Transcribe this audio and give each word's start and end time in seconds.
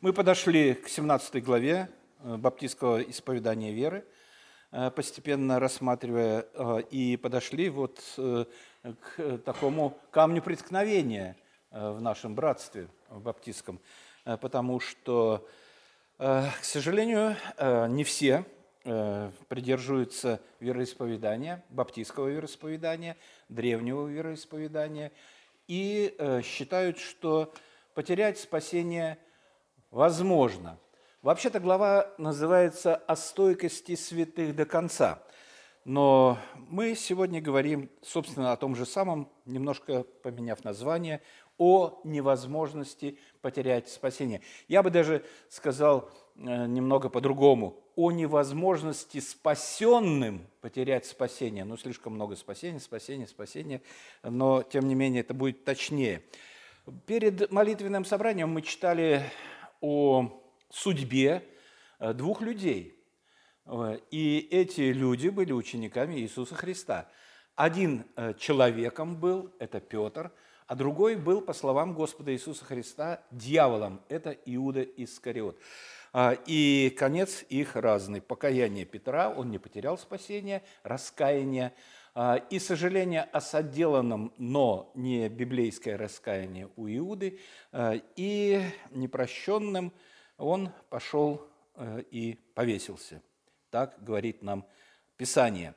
Мы 0.00 0.12
подошли 0.12 0.74
к 0.74 0.88
17 0.88 1.42
главе 1.42 1.88
э, 2.20 2.36
баптистского 2.36 3.02
исповедания 3.02 3.72
веры, 3.72 4.04
э, 4.70 4.92
постепенно 4.92 5.58
рассматривая, 5.58 6.46
э, 6.54 6.82
и 6.92 7.16
подошли 7.16 7.68
вот 7.68 8.00
к 8.16 9.38
такому 9.44 9.98
камню 10.12 10.40
преткновения 10.40 11.36
в 11.72 12.00
нашем 12.00 12.36
братстве 12.36 12.86
в 13.08 13.20
баптистском, 13.20 13.80
потому 14.24 14.78
что, 14.78 15.46
к 16.16 16.62
сожалению, 16.62 17.36
не 17.90 18.04
все 18.04 18.44
придерживаются 18.84 20.40
вероисповедания, 20.60 21.64
баптистского 21.70 22.28
вероисповедания, 22.28 23.16
древнего 23.48 24.06
вероисповедания, 24.06 25.10
и 25.66 26.16
считают, 26.44 26.98
что 26.98 27.52
потерять 27.94 28.38
спасение– 28.38 29.18
Возможно. 29.90 30.78
Вообще-то 31.22 31.60
глава 31.60 32.12
называется 32.18 32.94
«О 32.94 33.16
стойкости 33.16 33.96
святых 33.96 34.54
до 34.54 34.66
конца». 34.66 35.22
Но 35.86 36.36
мы 36.54 36.94
сегодня 36.94 37.40
говорим, 37.40 37.90
собственно, 38.02 38.52
о 38.52 38.58
том 38.58 38.76
же 38.76 38.84
самом, 38.84 39.32
немножко 39.46 40.02
поменяв 40.22 40.62
название, 40.62 41.22
о 41.56 42.02
невозможности 42.04 43.18
потерять 43.40 43.88
спасение. 43.88 44.42
Я 44.68 44.82
бы 44.82 44.90
даже 44.90 45.24
сказал 45.48 46.10
э, 46.36 46.66
немного 46.66 47.08
по-другому, 47.08 47.82
о 47.96 48.10
невозможности 48.10 49.20
спасенным 49.20 50.46
потерять 50.60 51.06
спасение. 51.06 51.64
Ну, 51.64 51.78
слишком 51.78 52.12
много 52.12 52.36
спасения, 52.36 52.80
спасения, 52.80 53.26
спасения, 53.26 53.80
но, 54.22 54.62
тем 54.62 54.86
не 54.86 54.94
менее, 54.94 55.22
это 55.22 55.32
будет 55.32 55.64
точнее. 55.64 56.22
Перед 57.06 57.50
молитвенным 57.50 58.04
собранием 58.04 58.50
мы 58.50 58.60
читали 58.60 59.22
о 59.80 60.42
судьбе 60.70 61.44
э, 61.98 62.12
двух 62.12 62.40
людей. 62.40 62.98
Э, 63.66 63.98
и 64.10 64.48
эти 64.50 64.92
люди 64.92 65.28
были 65.28 65.52
учениками 65.52 66.16
Иисуса 66.20 66.54
Христа. 66.54 67.08
Один 67.54 68.04
э, 68.16 68.34
человеком 68.38 69.16
был, 69.16 69.54
это 69.58 69.80
Петр, 69.80 70.32
а 70.66 70.74
другой 70.74 71.16
был, 71.16 71.40
по 71.40 71.52
словам 71.52 71.94
Господа 71.94 72.32
Иисуса 72.32 72.64
Христа, 72.64 73.22
дьяволом, 73.30 74.02
это 74.08 74.36
Иуда 74.44 74.82
Искариот. 74.82 75.58
И 76.46 76.94
конец 76.98 77.44
их 77.48 77.76
разный. 77.76 78.20
Покаяние 78.20 78.84
Петра, 78.84 79.30
он 79.30 79.50
не 79.50 79.58
потерял 79.58 79.96
спасение, 79.96 80.62
раскаяние, 80.82 81.72
и 82.50 82.58
сожаление 82.58 83.22
о 83.22 83.40
соделанном, 83.40 84.32
но 84.38 84.90
не 84.94 85.28
библейское 85.28 85.96
раскаяние 85.96 86.68
у 86.74 86.88
Иуды, 86.88 87.38
и 88.16 88.60
непрощенным 88.90 89.92
он 90.36 90.70
пошел 90.90 91.46
и 92.10 92.36
повесился. 92.54 93.22
Так 93.70 94.02
говорит 94.02 94.42
нам 94.42 94.66
Писание. 95.16 95.74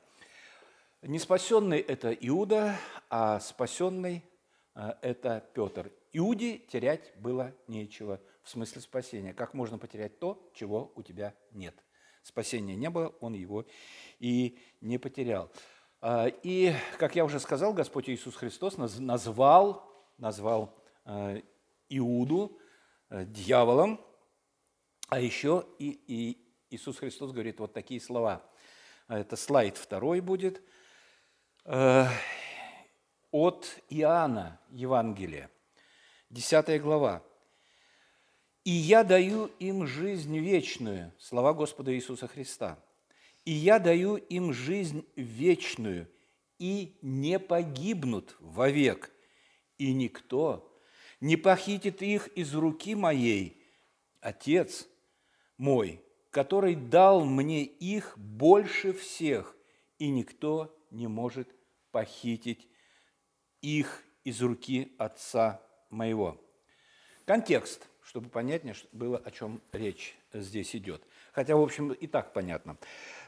Неспасенный– 1.04 1.80
это 1.80 2.12
Иуда, 2.12 2.76
а 3.10 3.40
спасенный– 3.40 4.24
это 5.02 5.44
Петр. 5.54 5.92
Иуде 6.14 6.58
терять 6.58 7.12
было 7.18 7.54
нечего 7.68 8.20
в 8.44 8.50
смысле 8.50 8.82
спасения. 8.82 9.34
Как 9.34 9.54
можно 9.54 9.78
потерять 9.78 10.18
то, 10.20 10.50
чего 10.56 10.92
у 10.96 11.04
тебя 11.04 11.36
нет? 11.52 11.76
Спасения 12.24 12.76
не 12.76 12.90
было, 12.90 13.14
он 13.20 13.34
его 13.34 13.66
и 14.20 14.58
не 14.80 14.98
потерял. 14.98 15.52
А, 16.04 16.28
и, 16.42 16.74
как 16.98 17.16
я 17.16 17.24
уже 17.24 17.40
сказал, 17.40 17.74
Господь 17.74 18.10
Иисус 18.10 18.36
Христос 18.36 18.78
назвал, 18.78 19.88
назвал 20.18 20.76
а, 21.06 21.38
Иуду 21.90 22.58
а, 23.10 23.24
дьяволом, 23.24 24.04
а 25.10 25.20
еще 25.20 25.68
и, 25.78 25.90
и 26.08 26.38
Иисус 26.72 26.98
Христос 26.98 27.32
говорит 27.32 27.60
вот 27.60 27.74
такие 27.74 28.02
слова. 28.02 28.44
Это 29.08 29.36
слайд 29.36 29.78
второй 29.78 30.22
будет. 30.22 30.64
От 31.66 32.20
Иоанна 33.90 34.60
Евангелия, 34.70 35.52
10 36.30 36.82
глава. 36.82 37.22
«И 38.64 38.72
я 38.72 39.04
даю 39.04 39.48
им 39.60 39.86
жизнь 39.86 40.38
вечную»– 40.38 41.14
слова 41.20 41.54
Господа 41.54 41.94
Иисуса 41.94 42.28
Христа– 42.28 42.80
и 43.46 43.52
я 43.52 43.80
даю 43.80 44.16
им 44.16 44.54
жизнь 44.54 45.06
вечную, 45.16 46.08
и 46.60 46.98
не 47.02 47.40
погибнут 47.40 48.36
вовек, 48.40 49.12
и 49.78 49.94
никто 49.94 50.72
не 51.20 51.36
похитит 51.38 52.02
их 52.02 52.28
из 52.30 52.54
руки 52.54 52.94
моей. 52.94 53.64
Отец 54.20 54.88
мой, 55.58 56.04
который 56.30 56.76
дал 56.76 57.26
мне 57.26 57.64
их 57.64 58.18
больше 58.18 58.94
всех, 58.94 59.56
и 59.98 60.10
никто 60.10 60.76
не 60.92 61.08
может 61.08 61.48
похитить 61.92 62.68
их 63.62 64.04
из 64.24 64.42
руки 64.42 64.94
Отца 64.98 65.62
моего. 65.90 66.40
Контекст, 67.26 67.88
чтобы 68.04 68.30
понятнее 68.30 68.76
было, 68.92 69.18
о 69.18 69.32
чем 69.32 69.62
речь 69.72 70.18
здесь 70.34 70.76
идет. 70.76 71.04
Хотя, 71.34 71.56
в 71.56 71.62
общем, 71.62 71.92
и 71.92 72.08
так 72.08 72.34
понятно. 72.34 72.78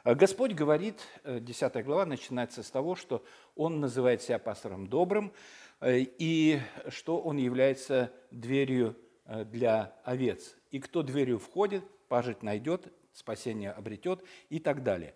А 0.03 0.15
Господь 0.15 0.51
говорит, 0.51 0.99
10 1.23 1.75
э, 1.75 1.81
глава 1.81 2.05
начинается 2.05 2.61
с 2.61 2.69
того, 2.69 2.95
что 2.95 3.23
Он 3.55 3.79
называет 3.79 4.21
себя 4.21 4.37
пастором 4.37 4.87
добрым, 4.87 5.31
э, 5.79 5.99
и 5.99 6.59
что 6.89 7.21
Он 7.21 7.37
является 7.37 8.11
дверью 8.29 8.97
э, 9.25 9.45
для 9.45 9.95
овец. 10.03 10.57
И 10.71 10.81
кто 10.81 11.03
дверью 11.03 11.39
входит, 11.39 11.85
пажить 12.09 12.43
найдет, 12.43 12.91
спасение 13.13 13.71
обретет 13.71 14.21
и 14.49 14.59
так 14.59 14.83
далее. 14.83 15.15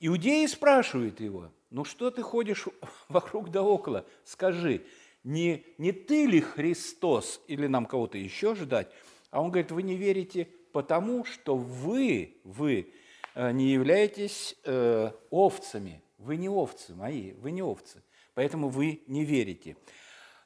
Иудеи 0.00 0.44
спрашивают 0.46 1.20
его, 1.20 1.50
ну 1.70 1.86
что 1.86 2.10
ты 2.10 2.20
ходишь 2.20 2.66
вокруг 3.08 3.50
да 3.50 3.62
около, 3.62 4.04
скажи, 4.24 4.84
не, 5.22 5.64
не 5.78 5.92
ты 5.92 6.26
ли 6.26 6.42
Христос 6.42 7.40
или 7.48 7.66
нам 7.66 7.86
кого-то 7.86 8.18
еще 8.18 8.54
ждать? 8.54 8.88
А 9.30 9.40
он 9.40 9.48
говорит, 9.48 9.72
вы 9.72 9.82
не 9.82 9.96
верите 9.96 10.46
потому, 10.74 11.24
что 11.24 11.56
вы, 11.56 12.36
вы 12.44 12.92
не 13.34 13.72
являетесь 13.72 14.56
э, 14.64 15.10
овцами. 15.30 16.02
Вы 16.18 16.36
не 16.36 16.48
овцы 16.48 16.94
мои, 16.94 17.32
вы 17.32 17.50
не 17.50 17.62
овцы. 17.62 18.02
Поэтому 18.34 18.68
вы 18.68 19.02
не 19.06 19.24
верите. 19.24 19.76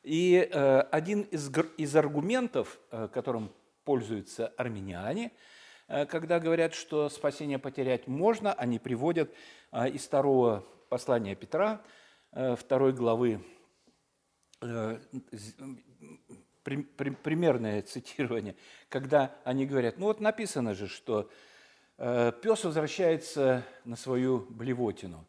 И 0.03 0.49
э, 0.51 0.81
один 0.81 1.23
из, 1.23 1.51
из 1.77 1.97
аргументов, 1.97 2.81
которым 3.13 3.53
пользуются 3.85 4.49
армяне, 4.57 5.33
когда 5.87 6.39
говорят, 6.39 6.75
что 6.75 7.09
спасение 7.09 7.59
потерять 7.59 8.07
можно, 8.07 8.53
они 8.53 8.79
приводят 8.79 9.33
из 9.73 10.05
второго 10.05 10.67
послания 10.91 11.35
Петра, 11.35 11.81
второй 12.31 12.93
главы, 12.93 13.43
примерное 16.63 17.81
цитирование, 17.81 18.55
когда 18.91 19.35
они 19.45 19.65
говорят, 19.65 19.97
ну 19.97 20.05
вот 20.07 20.21
написано 20.21 20.75
же, 20.75 20.89
что 20.89 21.31
Э, 21.31 21.35
Пес 21.99 22.63
возвращается 22.63 23.65
на 23.85 23.97
свою 23.97 24.47
блевотину. 24.51 25.27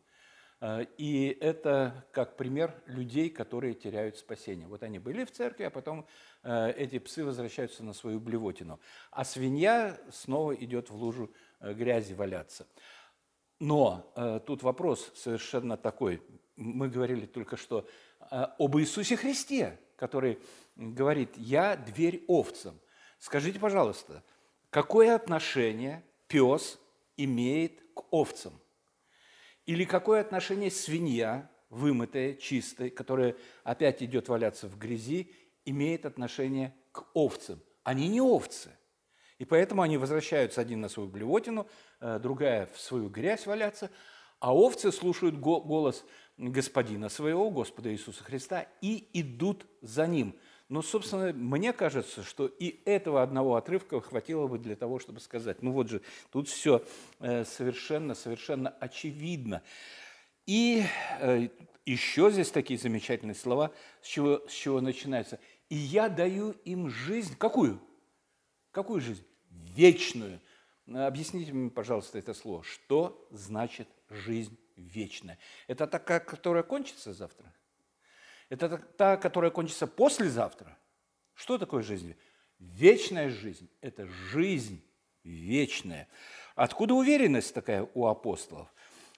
Э, 0.62 0.86
и 0.98 1.30
это 1.42 2.06
как 2.12 2.38
пример 2.38 2.84
людей, 2.86 3.30
которые 3.30 3.74
теряют 3.74 4.18
спасение. 4.18 4.68
Вот 4.68 4.84
они 4.84 5.00
были 5.00 5.26
в 5.26 5.32
церкви, 5.32 5.64
а 5.64 5.70
потом 5.70 6.06
э, 6.44 6.72
эти 6.74 7.00
псы 7.00 7.26
возвращаются 7.26 7.84
на 7.84 7.94
свою 7.94 8.20
блевотину. 8.20 8.80
А 9.12 9.24
свинья 9.24 10.00
снова 10.12 10.54
идет 10.54 10.90
в 10.90 10.96
лужу 10.96 11.32
грязи 11.60 12.14
валяться. 12.14 12.68
Но 13.60 14.14
тут 14.46 14.64
вопрос 14.64 15.12
совершенно 15.16 15.76
такой. 15.76 16.22
Мы 16.56 16.88
говорили 16.88 17.26
только 17.26 17.58
что 17.58 17.86
об 18.30 18.78
Иисусе 18.78 19.18
Христе, 19.18 19.78
который 19.98 20.40
говорит, 20.78 21.36
я 21.36 21.76
дверь 21.76 22.24
овцам. 22.30 22.80
Скажите, 23.18 23.60
пожалуйста, 23.60 24.24
какое 24.70 25.14
отношение 25.14 26.06
пес 26.30 26.80
имеет 27.18 27.82
к 27.94 28.14
овцам? 28.14 28.54
Или 29.66 29.84
какое 29.84 30.22
отношение 30.22 30.72
свинья, 30.72 31.52
вымытая, 31.70 32.36
чистая, 32.36 32.90
которая 32.90 33.36
опять 33.64 34.02
идет 34.02 34.30
валяться 34.30 34.70
в 34.70 34.78
грязи, 34.78 35.34
имеет 35.66 36.06
отношение 36.06 36.74
к 36.94 37.06
овцам? 37.14 37.60
Они 37.84 38.08
не 38.08 38.22
овцы. 38.22 38.72
И 39.38 39.46
поэтому 39.46 39.82
они 39.82 39.98
возвращаются 39.98 40.62
один 40.62 40.80
на 40.82 40.90
свою 40.90 41.10
блевотину, 41.10 41.68
э, 42.00 42.20
другая 42.20 42.68
в 42.68 42.80
свою 42.80 43.10
грязь 43.10 43.46
валяться, 43.46 43.90
а 44.40 44.56
овцы 44.56 44.92
слушают 44.92 45.38
голос 45.38 46.06
Господина 46.38 47.10
своего, 47.10 47.50
Господа 47.50 47.92
Иисуса 47.92 48.24
Христа, 48.24 48.68
и 48.82 49.10
идут 49.14 49.66
за 49.82 50.08
Ним– 50.08 50.38
но, 50.70 50.84
собственно, 50.84 51.34
мне 51.34 51.74
кажется, 51.74 52.24
что 52.24 52.46
и 52.46 52.82
этого 52.86 53.24
одного 53.24 53.56
отрывка 53.56 54.00
хватило 54.02 54.46
бы 54.46 54.60
для 54.60 54.76
того, 54.76 55.00
чтобы 55.00 55.20
сказать, 55.20 55.64
ну 55.64 55.72
вот 55.72 55.90
же, 55.90 56.02
тут 56.32 56.48
все 56.48 56.86
э, 57.20 57.44
совершенно, 57.44 58.14
совершенно 58.14 58.70
очевидно. 58.70 59.64
И 60.46 60.84
э, 61.20 61.50
еще 61.86 62.30
здесь 62.30 62.52
такие 62.52 62.80
замечательные 62.80 63.34
слова, 63.34 63.72
с 64.04 64.08
чего, 64.08 64.48
с 64.48 64.52
чего 64.52 64.80
начинается. 64.80 65.40
«И 65.70 65.76
я 65.76 66.08
даю 66.08 66.52
им 66.66 66.90
жизнь». 66.90 67.36
Какую? 67.36 67.82
Какую 68.70 69.02
жизнь? 69.02 69.26
Вечную. 69.50 70.40
Объясните 70.86 71.52
мне, 71.52 71.72
пожалуйста, 71.72 72.20
это 72.20 72.36
слово. 72.36 72.64
Что 72.64 73.28
значит 73.32 73.88
жизнь 74.10 74.56
вечная? 74.76 75.40
Это 75.68 75.88
такая, 75.88 76.20
которая 76.20 76.62
кончится 76.62 77.12
завтра? 77.12 77.52
Это 78.50 78.78
та, 78.78 79.18
которая 79.18 79.52
кончится 79.52 79.88
послезавтра? 79.88 80.78
Что 81.36 81.58
такое 81.58 81.84
жизнь? 81.84 82.16
Вечная 82.58 83.30
жизнь– 83.30 83.70
это 83.82 84.06
жизнь 84.08 84.84
вечная. 85.24 86.08
Откуда 86.56 86.96
уверенность 86.96 87.54
такая 87.54 87.88
у 87.94 88.08
апостолов? 88.08 88.68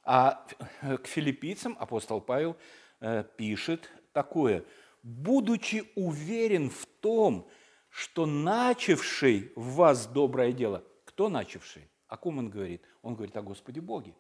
А 0.04 0.46
к 0.80 1.08
филиппийцам 1.08 1.76
апостол 1.80 2.22
Павел 2.22 2.58
э, 3.00 3.24
пишет 3.38 3.90
такое. 4.14 4.64
«Будучи 5.04 5.84
уверен 5.96 6.70
в 6.70 6.86
том, 7.00 7.50
что 7.90 8.26
начавший 8.26 9.52
в 9.56 9.76
вас 9.76 10.08
доброе 10.08 10.52
дело». 10.52 10.84
Кто 11.06 11.30
начавший? 11.30 11.90
О 12.08 12.18
ком 12.18 12.38
он 12.38 12.50
говорит? 12.50 12.84
Он 13.02 13.16
говорит 13.16 13.36
о 13.38 13.42
Господе 13.42 13.82
Боге. 13.82 14.14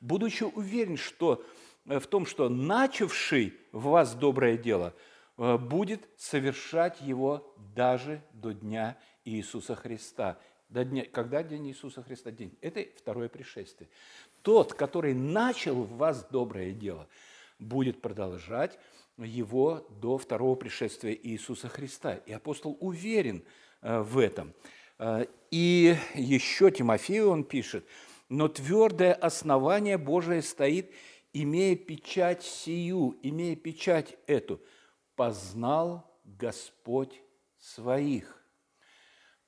«Будучи 0.00 0.44
уверен 0.44 0.96
что, 0.96 1.44
в 1.88 2.06
том, 2.06 2.26
что 2.26 2.48
начавший 2.48 3.54
в 3.72 3.84
вас 3.84 4.14
доброе 4.14 4.56
дело 4.56 4.94
э, 5.36 5.56
будет 5.56 6.08
совершать 6.16 7.00
его 7.00 7.54
даже 7.74 8.22
до 8.32 8.52
дня 8.52 8.98
Иисуса 9.24 9.74
Христа». 9.74 10.38
До 10.68 10.84
дня, 10.84 11.06
когда 11.10 11.42
день 11.42 11.68
Иисуса 11.68 12.02
Христа? 12.02 12.30
День. 12.30 12.56
Это 12.60 12.84
второе 12.94 13.30
пришествие. 13.30 13.88
Тот, 14.42 14.74
который 14.74 15.14
начал 15.14 15.76
в 15.76 15.96
вас 15.96 16.26
доброе 16.30 16.72
дело, 16.72 17.08
будет 17.58 18.02
продолжать 18.02 18.78
его 19.16 19.86
до 20.00 20.18
второго 20.18 20.56
пришествия 20.56 21.14
Иисуса 21.14 21.68
Христа. 21.68 22.16
И 22.16 22.32
апостол 22.32 22.76
уверен 22.80 23.44
э, 23.80 24.00
в 24.00 24.18
этом. 24.18 24.52
Э, 24.98 25.24
и 25.50 25.96
еще 26.14 26.70
Тимофею 26.70 27.30
он 27.30 27.44
пишет, 27.44 27.86
«Но 28.28 28.48
твердое 28.48 29.14
основание 29.14 29.96
Божие 29.96 30.42
стоит, 30.42 30.92
имея 31.32 31.76
печать 31.76 32.42
сию, 32.42 33.18
имея 33.22 33.56
печать 33.56 34.16
эту, 34.26 34.60
познал 35.16 36.18
Господь 36.24 37.20
своих». 37.58 38.34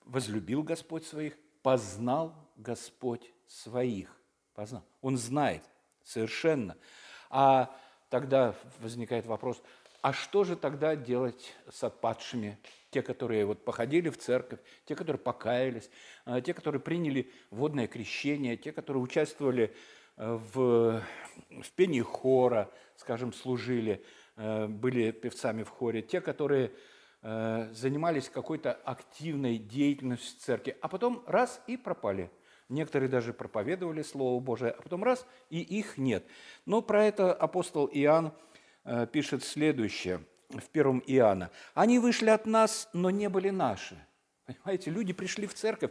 Возлюбил 0.05 0.63
Господь 0.63 1.07
своих, 1.07 1.37
познал 1.63 2.35
Господь 2.57 3.33
своих. 3.47 4.17
Познал. 4.55 4.85
Он 5.01 5.17
знает 5.17 5.63
совершенно. 6.05 6.77
А 7.29 7.77
тогда 8.09 8.55
возникает 8.81 9.27
вопрос, 9.27 9.63
а 10.03 10.13
что 10.13 10.45
же 10.45 10.57
тогда 10.57 10.97
делать 10.97 11.55
с 11.71 11.85
отпадшими? 11.85 12.59
Те, 12.91 13.03
которые 13.03 13.45
вот 13.45 13.65
походили 13.65 14.09
в 14.09 14.19
церковь, 14.19 14.59
те, 14.87 14.97
которые 14.97 15.21
покаялись, 15.21 15.91
а, 16.25 16.41
те, 16.41 16.55
которые 16.55 16.81
приняли 16.81 17.31
водное 17.51 17.87
крещение, 17.87 18.57
те, 18.57 18.73
которые 18.73 19.03
участвовали 19.03 19.77
в, 20.27 21.03
в 21.63 21.73
пении 21.73 22.01
хора, 22.01 22.71
скажем, 22.97 23.33
служили, 23.33 24.05
э, 24.37 24.67
были 24.67 25.11
певцами 25.11 25.63
в 25.63 25.71
хоре, 25.71 26.03
те, 26.03 26.21
которые 26.21 26.73
э, 27.23 27.69
занимались 27.73 28.29
какой-то 28.29 28.73
активной 28.73 29.59
деятельностью 29.59 30.39
в 30.39 30.43
церкви, 30.43 30.77
а 30.81 30.89
потом 30.89 31.23
раз 31.27 31.63
и 31.67 31.77
пропали– 31.77 32.31
Некоторые 32.71 33.09
даже 33.09 33.33
проповедовали 33.33 34.03
Слово 34.03 34.41
Божие, 34.41 34.71
а 34.71 34.81
потом 34.81 35.03
раз, 35.03 35.27
и 35.51 35.61
их 35.61 35.99
нет. 35.99 36.25
Но 36.67 36.83
про 36.83 37.05
это 37.05 37.35
апостол 37.35 37.91
Иоанн 37.93 38.33
э, 38.85 39.09
пишет 39.13 39.43
следующее 39.43 40.21
в 40.51 40.69
первом 40.69 41.03
Иоанна. 41.05 41.51
«Они 41.75 41.99
вышли 41.99 42.31
от 42.31 42.47
нас, 42.47 42.89
но 42.93 43.11
не 43.11 43.29
были 43.29 43.51
наши». 43.51 43.99
Понимаете, 44.47 44.93
люди 44.93 45.13
пришли 45.13 45.49
в 45.49 45.55
церковь 45.55 45.91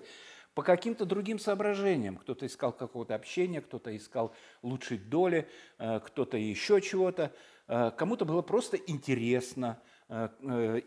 по 0.59 0.63
каким-то 0.63 1.05
другим 1.05 1.39
соображениям. 1.39 2.17
Кто-то 2.17 2.45
искал 2.45 2.73
какого-то 2.73 3.15
общения, 3.15 3.61
кто-то 3.61 3.95
искал 3.95 4.33
лучшей 4.61 4.97
доли, 4.97 5.47
э, 5.77 6.01
кто-то 6.01 6.35
еще 6.35 6.81
чего-то. 6.81 7.31
Э, 7.69 7.91
кому-то 7.95 8.25
было 8.25 8.41
просто 8.41 8.75
интересно. 8.75 9.81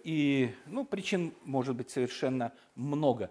И 0.04 0.54
ну, 0.66 0.84
причин 0.84 1.32
может 1.44 1.74
быть 1.74 1.88
совершенно 1.88 2.52
много. 2.74 3.30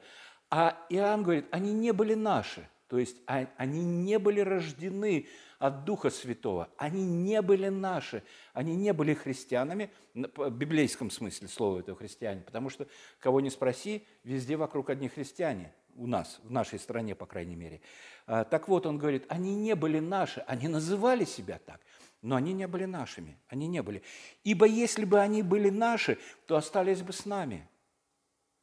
А 0.50 0.84
Иоанн 0.90 1.22
говорит, 1.22 1.46
они 1.52 1.74
не 1.74 1.94
были 1.94 2.16
наши, 2.16 2.68
то 2.88 2.98
есть 2.98 3.18
а, 3.28 3.48
они 3.58 3.84
не 3.84 4.18
были 4.18 4.40
рождены 4.40 5.28
от 5.60 5.86
Духа 5.86 6.10
Святого, 6.10 6.70
они 6.76 7.06
не 7.06 7.42
были 7.42 7.70
наши, 7.70 8.24
они 8.54 8.76
не 8.76 8.94
были 8.94 9.14
христианами, 9.14 9.92
в 10.14 10.50
библейском 10.50 11.12
смысле 11.12 11.48
слова 11.48 11.80
этого 11.80 11.98
христиане, 11.98 12.42
потому 12.42 12.70
что 12.70 12.88
кого 13.20 13.40
не 13.42 13.50
спроси, 13.50 14.06
везде 14.24 14.58
вокруг 14.58 14.90
одни 14.90 15.08
христиане, 15.08 15.74
у 16.02 16.08
нас, 16.08 16.40
в 16.44 16.52
нашей 16.52 16.80
стране, 16.80 17.14
по 17.14 17.28
крайней 17.28 17.56
мере. 17.56 17.80
А, 18.26 18.44
так 18.44 18.68
вот, 18.68 18.88
он 18.88 18.98
говорит, 18.98 19.26
они 19.30 19.56
не 19.56 19.76
были 19.76 20.00
наши, 20.00 20.42
они 20.48 20.68
называли 20.68 21.26
себя 21.26 21.60
так, 21.60 21.80
но 22.24 22.36
они 22.36 22.54
не 22.54 22.68
были 22.68 22.86
нашими, 22.86 23.38
они 23.48 23.68
не 23.68 23.84
были. 23.84 24.02
Ибо 24.44 24.66
если 24.66 25.06
бы 25.06 25.20
они 25.20 25.44
были 25.44 25.70
наши, 25.70 26.18
то 26.48 26.56
остались 26.58 27.04
бы 27.04 27.14
с 27.14 27.26
нами. 27.26 27.68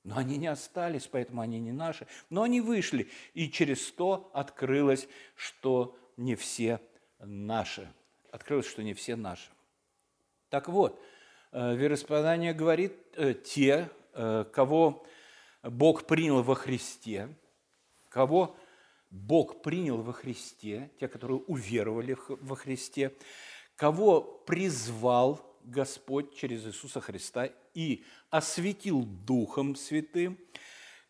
Но 0.02 0.16
они 0.16 0.36
не 0.36 0.48
остались, 0.48 1.06
поэтому 1.06 1.40
они 1.40 1.60
не 1.60 1.70
наши. 1.70 2.08
Но 2.28 2.42
они 2.42 2.60
вышли, 2.60 3.08
и 3.34 3.48
через 3.48 3.92
то 3.92 4.30
открылось, 4.34 5.08
что 5.36 5.96
не 6.16 6.34
все 6.34 6.80
наши. 7.20 7.88
Открылось, 8.32 8.66
что 8.66 8.82
не 8.82 8.94
все 8.94 9.14
наши. 9.14 9.50
Так 10.48 10.68
вот, 10.68 11.00
э, 11.52 11.76
вероисповедание 11.76 12.52
говорит, 12.52 12.94
э, 13.14 13.34
те, 13.34 13.90
э, 14.14 14.44
кого 14.52 15.06
Бог 15.62 16.06
принял 16.06 16.42
во 16.42 16.54
Христе, 16.54 17.36
кого? 18.08 18.56
Бог 19.10 19.62
принял 19.62 20.02
во 20.02 20.12
Христе, 20.12 20.90
те, 21.00 21.08
которые 21.08 21.38
уверовали 21.38 22.16
во 22.28 22.56
Христе, 22.56 23.16
кого 23.76 24.20
призвал 24.20 25.58
Господь 25.64 26.34
через 26.34 26.66
Иисуса 26.66 27.00
Христа 27.00 27.48
и 27.74 28.04
осветил 28.30 29.02
Духом 29.02 29.76
Святым, 29.76 30.38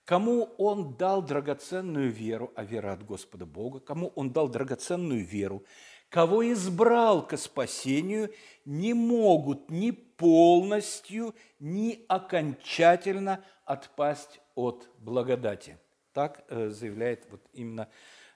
кому 0.05 0.55
Он 0.59 0.95
дал 0.97 1.23
драгоценную 1.23 2.11
веру, 2.11 2.53
а 2.57 2.65
вера 2.65 2.93
от 2.93 3.05
Господа 3.05 3.47
Бога, 3.47 3.81
кому 3.81 4.13
Он 4.15 4.31
дал 4.31 4.49
драгоценную 4.49 5.25
веру, 5.25 5.65
кого 6.09 6.51
избрал 6.53 7.27
ко 7.27 7.37
спасению, 7.37 8.33
не 8.65 8.95
могут 8.95 9.71
ни 9.71 9.91
полностью, 9.91 11.35
ни 11.59 12.05
окончательно 12.09 13.45
отпасть 13.69 14.41
от 14.55 14.89
благодати. 14.99 15.79
Так 16.13 16.45
э, 16.49 16.71
заявляет 16.71 17.27
вот 17.31 17.41
именно 17.53 17.89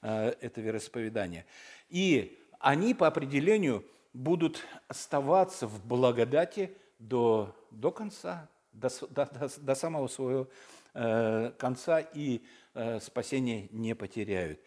э, 0.02 0.34
это 0.40 0.60
вероисповедание. 0.60 1.46
И 1.88 2.38
они 2.60 2.94
по 2.94 3.06
определению 3.06 3.84
будут 4.12 4.62
оставаться 4.88 5.66
в 5.66 5.84
благодати 5.86 6.76
до, 6.98 7.56
до 7.70 7.90
конца, 7.90 8.48
до, 8.72 8.88
до, 9.08 9.48
до 9.58 9.74
самого 9.74 10.06
своего 10.06 10.48
э, 10.94 11.52
конца 11.58 12.00
и 12.00 12.42
э, 12.74 13.00
спасения 13.00 13.68
не 13.70 13.94
потеряют. 13.94 14.60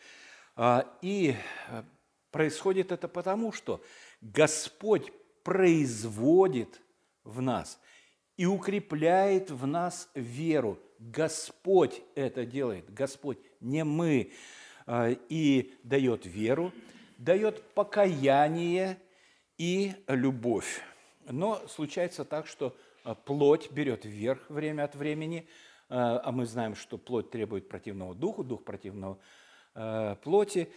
А, 0.55 0.85
и 1.01 1.35
происходит 2.31 2.91
это 2.91 3.07
потому, 3.07 3.51
что 3.51 3.83
Господь 4.21 5.11
производит 5.43 6.81
в 7.23 7.41
нас 7.41 7.79
и 8.37 8.45
укрепляет 8.45 9.51
в 9.51 9.65
нас 9.65 10.09
веру. 10.13 10.79
Господь 10.99 12.01
это 12.15 12.45
делает, 12.45 12.93
Господь, 12.93 13.37
не 13.59 13.83
мы, 13.83 14.31
а, 14.85 15.09
и 15.29 15.73
дает 15.83 16.25
веру, 16.25 16.71
дает 17.17 17.61
покаяние 17.73 18.97
и 19.57 19.93
любовь. 20.07 20.81
Но 21.27 21.67
случается 21.67 22.23
так, 22.23 22.45
что 22.47 22.75
а, 23.03 23.15
плоть 23.15 23.71
берет 23.71 24.05
вверх 24.05 24.49
время 24.49 24.83
от 24.83 24.95
времени, 24.95 25.47
а, 25.89 26.21
а 26.23 26.31
мы 26.31 26.45
знаем, 26.45 26.75
что 26.75 26.97
плоть 26.97 27.31
требует 27.31 27.67
противного 27.67 28.13
духу, 28.13 28.43
дух 28.43 28.63
противного 28.63 29.19
плоти. 30.23 30.71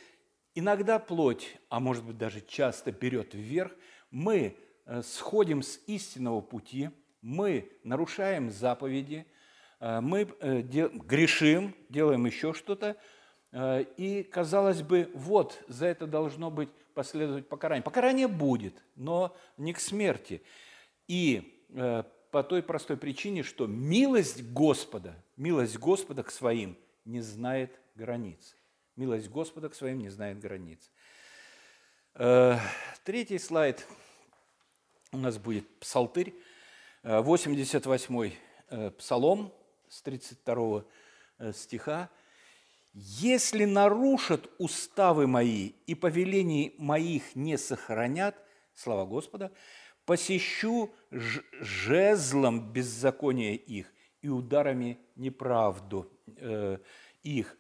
Иногда 0.57 0.99
плоть, 0.99 1.57
а 1.69 1.79
может 1.79 2.03
быть 2.03 2.19
даже 2.19 2.41
часто 2.41 2.91
берет 2.91 3.33
вверх, 3.33 3.71
мы 4.11 4.57
сходим 5.03 5.63
с 5.63 5.79
истинного 5.87 6.41
пути, 6.41 6.91
мы 7.21 7.71
нарушаем 7.85 8.51
заповеди, 8.51 9.27
мы 9.81 10.29
э, 10.41 10.63
грешим, 10.63 11.75
делаем 11.89 12.27
еще 12.27 12.53
что-то, 12.53 12.97
и, 13.97 14.29
казалось 14.31 14.83
бы, 14.83 15.11
вот, 15.15 15.63
за 15.69 15.87
это 15.87 16.07
должно 16.07 16.51
быть 16.51 16.69
последовать 16.99 17.49
покарание. 17.49 17.85
Покарание 17.85 18.27
будет, 18.27 18.83
но 18.97 19.37
не 19.57 19.73
к 19.73 19.79
смерти. 19.79 20.43
И 21.07 21.65
э, 21.69 22.03
по 22.33 22.43
той 22.43 22.61
простой 22.61 22.97
причине, 22.97 23.45
что 23.45 23.69
милость 23.69 24.43
Господа, 24.53 25.15
милость 25.37 25.79
Господа 25.79 26.25
к 26.25 26.33
своим 26.33 26.77
не 27.05 27.21
знает 27.21 27.79
границ. 27.95 28.57
Милость 28.97 29.29
Господа 29.29 29.69
к 29.69 29.77
своим 29.77 30.01
не 30.01 30.09
знает 30.09 30.41
границ. 30.41 30.91
Э, 32.15 32.57
третий 33.05 33.39
слайд 33.39 33.87
у 35.13 35.19
нас 35.19 35.39
будет 35.39 35.69
псалтырь, 35.79 36.35
88-й 37.09 38.37
э, 38.69 38.91
псалом 38.91 39.53
с 39.89 40.03
32 40.03 40.85
э, 41.39 41.53
стиха. 41.55 42.11
«Если 42.93 43.65
нарушат 43.65 44.51
уставы 44.59 45.27
мои 45.27 45.73
и 45.87 45.95
повелений 45.95 46.75
моих 46.79 47.35
не 47.35 47.57
сохранят, 47.57 48.37
слава 48.75 49.07
Господа, 49.07 49.53
посещу 50.05 50.91
жезлом 51.11 52.73
беззакония 52.73 53.55
их 53.55 53.93
и 54.21 54.29
ударами 54.29 54.99
неправду 55.17 56.13
э, 56.37 56.79
их. 57.23 57.57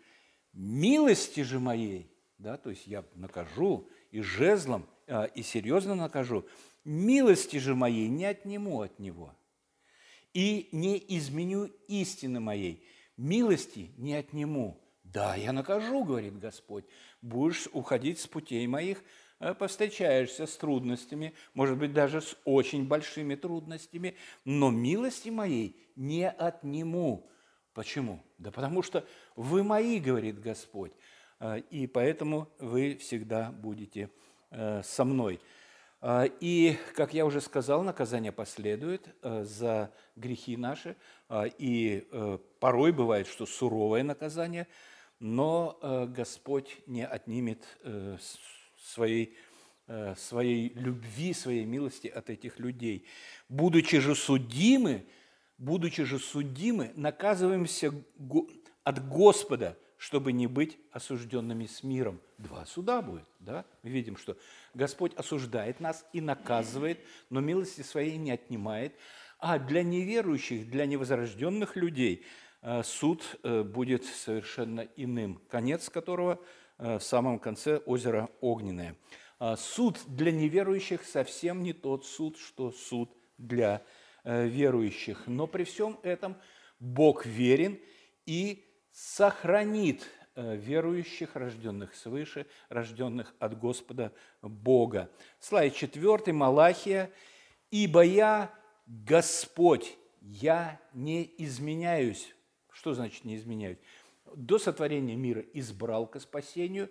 Милости 0.53 1.41
же 1.41 1.59
моей, 1.59 2.13
да, 2.37 2.59
то 2.59 2.69
есть 2.69 2.87
я 2.87 3.03
накажу 3.15 3.89
и 4.11 4.21
жезлом, 4.21 4.87
э, 5.07 5.29
и 5.35 5.43
серьезно 5.43 5.95
накажу, 5.95 6.47
милости 6.85 7.59
же 7.59 7.75
моей 7.75 8.09
не 8.09 8.25
отниму 8.25 8.81
от 8.83 8.99
него, 8.99 9.38
и 10.35 10.69
не 10.73 11.03
изменю 11.19 11.67
истины 11.89 12.41
моей, 12.41 12.87
милости 13.17 13.91
не 13.97 14.15
отниму. 14.15 14.81
Да, 15.05 15.37
я 15.37 15.53
накажу, 15.53 16.05
говорит 16.05 16.39
Господь, 16.39 16.85
будешь 17.23 17.69
уходить 17.73 18.21
с 18.21 18.27
путей 18.27 18.67
моих, 18.67 19.03
э, 19.41 19.55
повстречаешься 19.55 20.47
с 20.47 20.57
трудностями, 20.57 21.35
может 21.55 21.79
быть, 21.79 21.95
даже 21.95 22.21
с 22.21 22.37
очень 22.45 22.87
большими 22.87 23.35
трудностями, 23.35 24.17
но 24.45 24.71
милости 24.71 25.31
моей 25.31 25.77
не 25.97 26.29
отниму. 26.29 27.31
Почему? 27.73 28.23
Да 28.37 28.51
потому 28.51 28.83
что 28.83 29.07
вы 29.35 29.63
мои, 29.63 29.99
говорит 29.99 30.41
Господь, 30.41 30.93
э, 31.41 31.61
и 31.71 31.87
поэтому 31.87 32.49
вы 32.59 32.97
всегда 32.97 33.51
будете 33.51 34.11
э, 34.51 34.83
со 34.83 35.05
мной. 35.05 35.41
И, 36.41 36.79
как 36.95 37.13
я 37.13 37.27
уже 37.27 37.41
сказал, 37.41 37.83
наказание 37.83 38.31
последует 38.31 39.09
за 39.23 39.93
грехи 40.15 40.57
наши, 40.57 40.95
и 41.59 42.09
порой 42.61 42.93
бывает, 42.93 43.27
что 43.27 43.47
суровое 43.47 44.03
наказание– 44.03 44.67
но 45.21 45.79
э, 45.83 46.07
Господь 46.07 46.79
не 46.87 47.05
отнимет 47.05 47.63
э, 47.83 48.17
своей, 48.81 49.37
э, 49.87 50.15
своей 50.17 50.69
любви, 50.75 51.33
своей 51.33 51.65
милости 51.65 52.07
от 52.07 52.31
этих 52.31 52.59
людей. 52.59 53.07
Будучи 53.49 53.99
же 53.99 54.15
судимы, 54.15 55.07
будучи 55.57 56.05
же 56.05 56.19
судимы, 56.19 56.93
наказываемся 56.95 57.93
от 58.85 59.09
Господа, 59.09 59.77
чтобы 59.99 60.33
не 60.33 60.47
быть 60.47 60.79
осужденными 60.91 61.67
с 61.67 61.83
миром. 61.83 62.21
Два 62.39 62.65
суда 62.65 63.03
будет, 63.03 63.27
да? 63.39 63.67
Мы 63.83 63.91
видим, 63.91 64.17
что 64.17 64.39
Господь 64.73 65.15
осуждает 65.15 65.81
нас 65.81 66.07
и 66.15 66.23
наказывает, 66.23 66.99
но 67.29 67.41
милости 67.41 67.83
своей 67.83 68.17
не 68.17 68.31
отнимает. 68.31 68.95
А 69.39 69.59
для 69.59 69.83
неверующих, 69.83 70.71
для 70.71 70.87
невозрожденных 70.87 71.77
людей– 71.77 72.25
Э, 72.61 72.83
суд 72.83 73.39
э, 73.43 73.63
будет 73.63 74.05
совершенно 74.05 74.81
иным, 74.97 75.41
конец 75.49 75.89
которого 75.89 76.41
э, 76.79 76.99
в 76.99 77.03
самом 77.03 77.39
конце 77.39 77.79
озера 77.79 78.29
Огненное. 78.41 78.97
А 79.39 79.57
суд 79.57 80.01
для 80.07 80.33
неверующих 80.33 81.05
совсем 81.05 81.63
не 81.63 81.73
тот 81.73 82.05
суд, 82.05 82.37
что 82.37 82.73
суд 82.73 83.11
для 83.37 83.83
верующих. 84.25 85.29
Но 85.29 85.47
при 85.47 85.63
всем 85.63 85.99
этом 86.03 86.37
Бог 86.81 87.25
верен 87.25 87.79
и 88.27 88.68
сохранит 88.99 90.05
верующих, 90.35 91.37
рожденных 91.37 91.95
свыше, 91.95 92.47
рожденных 92.69 93.33
от 93.39 93.57
Господа 93.57 94.13
Бога. 94.43 95.09
Слайд 95.39 95.75
4, 95.75 96.33
Малахия. 96.33 97.13
«Ибо 97.71 98.03
я 98.03 98.53
Господь, 98.87 99.97
я 100.21 100.81
не 100.95 101.33
изменяюсь, 101.39 102.35
что 102.73 102.93
значит 102.93 103.25
не 103.25 103.37
изменяют? 103.37 103.79
До 104.35 104.59
сотворения 104.59 105.15
мира 105.15 105.45
избрал 105.53 106.07
к 106.09 106.19
спасению, 106.19 106.91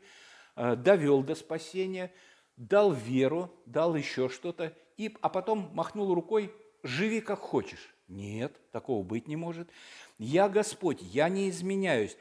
э, 0.56 0.76
довел 0.78 1.24
до 1.24 1.36
спасения, 1.36 2.14
дал 2.56 2.94
веру, 2.94 3.52
дал 3.66 3.96
еще 3.96 4.30
что-то, 4.30 4.74
и, 4.96 5.14
а 5.22 5.28
потом 5.28 5.72
махнул 5.74 6.14
рукой, 6.14 6.54
живи 6.84 7.20
как 7.20 7.40
хочешь. 7.40 7.94
Нет, 8.08 8.56
такого 8.72 9.04
быть 9.04 9.28
не 9.28 9.36
может. 9.36 9.70
Я 10.18 10.48
Господь, 10.48 11.02
я 11.02 11.30
не 11.30 11.50
изменяюсь. 11.50 12.18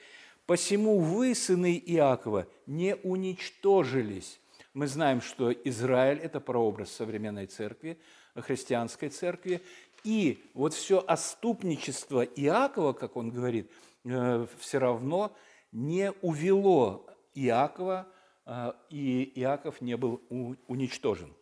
Посему 0.47 0.99
вы, 0.99 1.35
сыны 1.35 1.81
Иакова, 1.85 2.47
не 2.66 2.97
уничтожились. 2.97 4.40
Мы 4.75 4.87
знаем, 4.87 5.21
что 5.21 5.52
Израиль– 5.52 6.19
это 6.23 6.40
прообраз 6.40 6.90
современной 6.90 7.47
церкви, 7.47 7.99
христианской 8.35 9.09
церкви, 9.09 9.62
и 10.05 10.45
вот 10.55 10.75
все 10.75 11.02
оступничество 11.05 12.23
Иакова, 12.23 12.93
как 12.93 13.16
он 13.16 13.31
говорит, 13.31 13.71
э, 14.05 14.47
все 14.59 14.78
равно 14.78 15.35
не 15.73 16.12
увело 16.23 17.09
Иакова, 17.35 18.07
э, 18.45 18.73
и 18.90 19.33
Иаков 19.35 19.81
не 19.81 19.97
был 19.97 20.23
уничтожен. 20.69 21.35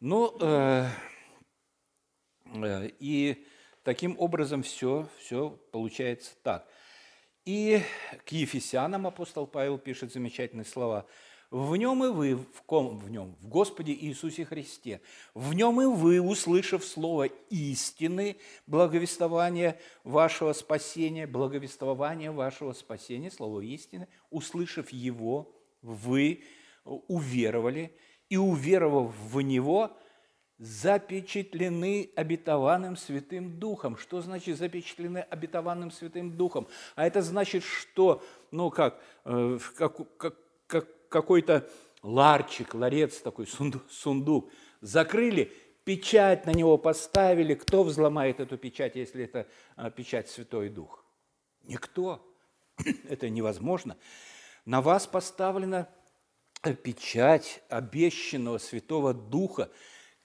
Но 0.00 0.34
э, 0.40 0.86
и 3.00 3.44
таким 3.82 4.18
образом 4.18 4.62
все, 4.62 5.08
все 5.18 5.50
получается 5.72 6.32
так. 6.42 6.68
И 7.44 7.80
к 8.26 8.32
Ефесянам 8.32 9.06
апостол 9.06 9.46
Павел 9.46 9.78
пишет 9.78 10.12
замечательные 10.12 10.64
слова– 10.64 11.06
в 11.50 11.74
нем 11.74 12.04
и 12.04 12.08
вы, 12.08 12.36
в 12.36 12.62
ком 12.62 13.00
в 13.00 13.10
нем? 13.10 13.36
В 13.40 13.48
Господе 13.48 13.92
Иисусе 13.92 14.44
Христе. 14.44 15.00
В 15.34 15.52
нем 15.52 15.80
и 15.80 15.84
вы, 15.84 16.20
услышав 16.20 16.84
слово 16.84 17.24
истины, 17.24 18.36
благовествование 18.68 19.80
вашего 20.04 20.52
спасения, 20.52 21.26
благовествование 21.26 22.30
вашего 22.30 22.72
спасения, 22.72 23.32
слово 23.32 23.62
истины, 23.62 24.06
услышав 24.30 24.90
его, 24.92 25.52
вы 25.82 26.44
уверовали, 26.84 27.96
и 28.28 28.36
уверовав 28.36 29.12
в 29.16 29.40
него, 29.40 29.90
запечатлены 30.60 32.10
обетованным 32.14 32.96
Святым 32.96 33.58
Духом. 33.58 33.96
Что 33.96 34.20
значит 34.20 34.58
запечатлены 34.58 35.18
обетованным 35.18 35.90
Святым 35.90 36.36
Духом? 36.36 36.68
А 36.96 37.06
это 37.06 37.22
значит, 37.22 37.64
что, 37.64 38.22
ну 38.50 38.70
как, 38.70 39.00
э, 39.24 39.58
как, 39.74 40.16
как, 40.18 40.36
как 40.66 41.08
какой-то 41.08 41.68
ларчик, 42.02 42.74
ларец 42.74 43.20
такой, 43.20 43.46
сундук, 43.46 44.50
закрыли, 44.82 45.50
печать 45.84 46.44
на 46.44 46.50
него 46.50 46.76
поставили. 46.76 47.54
Кто 47.54 47.82
взломает 47.82 48.38
эту 48.38 48.58
печать, 48.58 48.96
если 48.96 49.24
это 49.24 49.46
а, 49.76 49.90
печать 49.90 50.28
Святой 50.28 50.68
Дух? 50.68 51.04
Никто. 51.64 52.26
Это 53.08 53.28
невозможно. 53.28 53.96
На 54.64 54.80
вас 54.82 55.06
поставлена 55.06 55.88
печать 56.82 57.62
обещанного 57.68 58.58
Святого 58.58 59.14
Духа, 59.14 59.70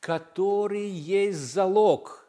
который 0.06 0.88
есть 0.88 1.40
залог. 1.40 2.28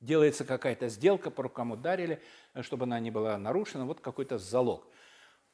Делается 0.00 0.46
какая-то 0.46 0.88
сделка, 0.88 1.30
по 1.30 1.42
рукам 1.42 1.72
ударили, 1.72 2.22
чтобы 2.62 2.84
она 2.84 2.98
не 3.00 3.10
была 3.10 3.36
нарушена, 3.36 3.84
вот 3.84 4.00
какой-то 4.00 4.38
залог. 4.38 4.86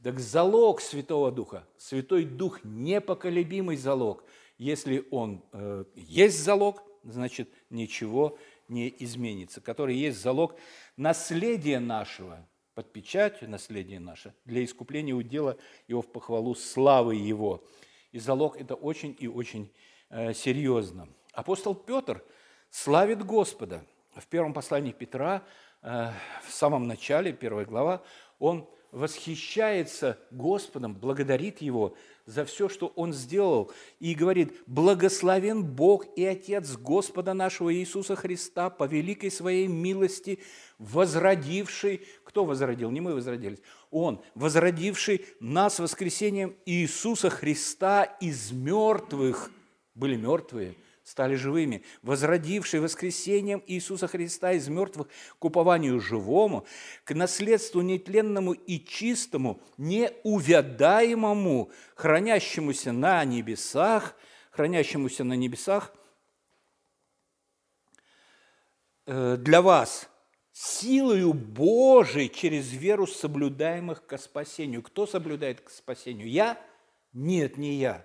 Так 0.01 0.21
залог 0.21 0.81
Святого 0.81 1.33
Духа, 1.33 1.67
Святой 1.77 2.27
Дух– 2.27 2.61
непоколебимый 2.63 3.77
залог. 3.77 4.23
Если 4.57 5.05
он 5.11 5.43
э, 5.53 5.85
есть 5.97 6.39
залог, 6.45 6.81
значит, 7.03 7.49
ничего 7.71 8.39
не 8.69 8.95
изменится. 9.01 9.61
Который 9.61 9.97
есть 9.97 10.23
залог 10.23 10.55
наследия 10.97 11.81
нашего, 11.81 12.47
под 12.75 12.93
печатью 12.93 13.51
наследия 13.51 13.99
наше, 13.99 14.33
для 14.45 14.65
искупления 14.65 15.13
удела 15.13 15.59
его 15.89 16.03
в 16.03 16.13
похвалу 16.13 16.55
славы 16.55 17.17
его. 17.17 17.65
И 18.13 18.21
залог– 18.21 18.57
это 18.61 18.77
очень 18.77 19.17
и 19.19 19.27
очень 19.27 19.73
э, 20.11 20.33
серьезно. 20.35 21.09
Апостол 21.39 21.73
Петр 21.77 22.25
славит 22.69 23.25
Господа. 23.25 23.85
В 24.17 24.27
первом 24.27 24.53
послании 24.53 24.91
Петра, 24.91 25.45
э, 25.83 26.11
в 26.45 26.53
самом 26.53 26.89
начале, 26.89 27.33
первая 27.33 27.65
глава, 27.65 28.03
он 28.41 28.69
восхищается 28.91 30.19
Господом, 30.33 30.97
благодарит 30.97 31.63
Его 31.63 31.95
за 32.27 32.45
все, 32.45 32.69
что 32.69 32.89
Он 32.97 33.13
сделал, 33.13 33.71
и 34.01 34.17
говорит, 34.17 34.53
«Благословен 34.67 35.63
Бог 35.65 36.07
и 36.17 36.25
Отец 36.25 36.77
Господа 36.77 37.35
нашего 37.35 37.73
Иисуса 37.73 38.17
Христа 38.17 38.69
по 38.69 38.83
великой 38.83 39.31
Своей 39.31 39.69
милости, 39.69 40.41
возродивший...» 40.79 42.05
Кто 42.25 42.45
возродил? 42.47 42.91
Не 42.91 43.01
мы 43.01 43.15
возродились. 43.15 43.63
Он, 43.93 44.21
возродивший 44.35 45.25
нас 45.39 45.79
воскресением 45.79 46.57
Иисуса 46.67 47.31
Христа 47.31 48.03
из 48.03 48.51
мертвых. 48.51 49.53
Были 49.95 50.17
мертвые– 50.17 50.75
стали 51.09 51.37
живыми, 51.37 51.85
возродивший 52.03 52.81
воскресением 52.81 53.63
Иисуса 53.67 54.09
Христа 54.09 54.53
из 54.53 54.69
мертвых 54.69 55.09
к 55.39 55.45
упованию 55.45 56.01
живому, 56.01 56.67
к 57.05 57.15
наследству 57.15 57.81
нетленному 57.81 58.53
и 58.53 58.79
чистому, 58.79 59.63
неувядаемому, 59.79 61.71
хранящемуся 61.95 62.93
на 62.93 63.25
небесах, 63.25 64.17
хранящемуся 64.51 65.25
на 65.25 65.33
небесах, 65.33 65.95
э, 69.07 69.39
для 69.39 69.63
вас, 69.63 70.11
силою 70.53 71.33
Божией 71.33 72.29
через 72.29 72.71
веру 72.71 73.07
соблюдаемых 73.07 74.05
к 74.05 74.19
спасению. 74.19 74.83
Кто 74.83 75.07
соблюдает 75.07 75.63
к 75.63 75.71
спасению? 75.71 76.29
Я? 76.29 76.61
Нет, 77.15 77.57
не 77.57 77.77
я. 77.77 78.05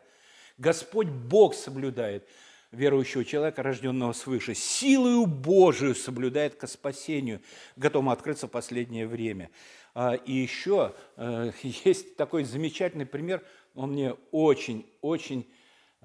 Господь 0.57 1.07
Бог 1.07 1.53
соблюдает 1.53 2.25
верующего 2.74 3.24
человека, 3.24 3.63
рожденного 3.63 4.13
свыше. 4.13 4.56
Силою 4.56 5.25
Божию 5.25 5.96
соблюдает 5.96 6.56
к 6.56 6.68
спасению, 6.68 7.42
готовым 7.75 8.10
открыться 8.10 8.48
в 8.48 8.51
последнее 8.51 9.08
время. 9.08 9.50
А, 9.94 10.15
и 10.15 10.34
еще 10.34 10.94
э, 11.15 11.51
есть 11.63 12.18
такой 12.18 12.44
замечательный 12.44 13.06
пример, 13.06 13.44
он 13.75 13.92
мне 13.92 14.13
очень-очень 14.32 15.48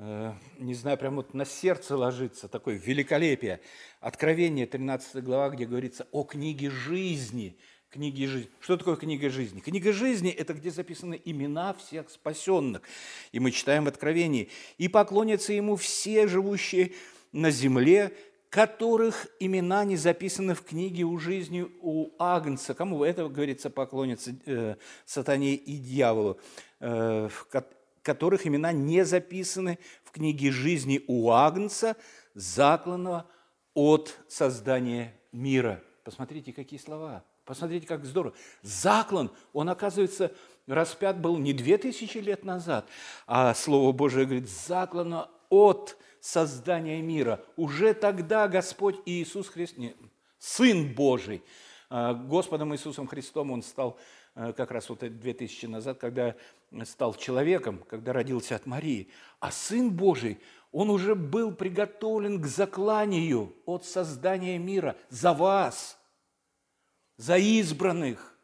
Э, 0.01 0.33
не 0.59 0.75
знаю, 0.75 0.97
прям 0.97 1.17
вот 1.17 1.35
на 1.35 1.45
сердце 1.45 1.97
ложится, 1.97 2.47
такое 2.49 2.77
великолепие. 2.77 3.61
Откровение, 4.01 4.65
13 4.65 5.25
глава, 5.25 5.51
где 5.51 5.67
говорится 5.67 6.07
о 6.13 6.23
книге 6.23 6.71
жизни. 6.71 7.59
Книги 7.91 8.27
жизни. 8.27 8.51
Что 8.61 8.77
такое 8.77 8.97
книга 8.97 9.31
жизни? 9.31 9.61
Книга 9.61 9.95
жизни– 9.95 10.31
это 10.39 10.53
где 10.53 10.71
записаны 10.71 11.19
имена 11.25 11.73
всех 11.73 12.11
спасенных. 12.11 12.83
И 13.33 13.41
мы 13.41 13.51
читаем 13.51 13.87
в 13.87 13.89
Откровении. 13.89 14.51
«И 14.77 14.89
поклонятся 14.89 15.55
ему 15.55 15.77
все 15.77 16.27
живущие 16.29 16.93
на 17.33 17.51
земле, 17.51 18.13
которых 18.51 19.27
имена 19.41 19.85
не 19.85 19.97
записаны 19.97 20.55
в 20.55 20.65
книге 20.65 21.05
у 21.05 21.19
жизни 21.19 21.67
у 21.81 22.11
Агнца». 22.19 22.75
Кому 22.75 23.05
это, 23.05 23.27
говорится, 23.27 23.71
поклонятся 23.71 24.35
э, 24.45 24.77
сатане 25.07 25.55
и 25.55 25.79
дьяволу, 25.79 26.39
э, 26.81 27.31
которых 28.03 28.47
имена 28.47 28.71
не 28.71 29.03
записаны 29.07 29.79
в 30.05 30.11
книге 30.11 30.51
жизни 30.51 31.03
у 31.07 31.31
Агнца, 31.31 31.97
закланного 32.35 33.31
от 33.73 34.15
создания 34.29 35.19
мира. 35.33 35.83
Посмотрите, 36.05 36.53
какие 36.53 36.79
слова. 36.79 37.25
Посмотрите, 37.49 37.87
как 37.87 38.05
здорово. 38.05 38.35
Заклан, 38.63 39.33
он, 39.53 39.69
оказывается, 39.69 40.33
распят 40.69 41.21
был 41.21 41.37
не 41.37 41.53
две 41.53 41.79
тысячи 41.79 42.19
лет 42.19 42.45
назад, 42.45 42.87
а 43.27 43.55
Слово 43.55 43.91
Божие 43.93 44.27
говорит, 44.27 44.49
заклано 44.49 45.29
от 45.49 45.97
создания 46.21 47.03
мира. 47.03 47.45
Уже 47.57 47.95
тогда 47.95 48.47
Господь 48.47 49.01
Иисус 49.07 49.49
Христос, 49.49 49.83
Сын 50.39 50.95
Божий, 50.95 51.43
а, 51.91 52.15
Господом 52.15 52.75
Иисусом 52.75 53.09
Христом 53.09 53.51
Он 53.51 53.63
стал 53.63 53.99
Э, 54.39 54.53
как 54.53 54.71
раз 54.71 54.89
вот 54.89 55.01
две 55.01 55.35
тысячи 55.35 55.67
назад, 55.67 55.99
когда 55.99 56.37
стал 56.85 57.15
человеком, 57.15 57.83
когда 57.89 58.13
родился 58.13 58.55
от 58.55 58.67
Марии. 58.67 59.09
А 59.41 59.51
Сын 59.51 59.91
Божий, 59.91 60.39
Он 60.71 60.91
уже 60.91 61.17
был 61.17 61.53
приготовлен 61.53 62.41
к 62.41 62.47
закланию 62.47 63.53
от 63.67 63.85
создания 63.85 64.57
мира 64.59 64.95
за 65.09 65.33
вас, 65.33 65.99
за 67.19 67.37
избранных. 67.37 68.35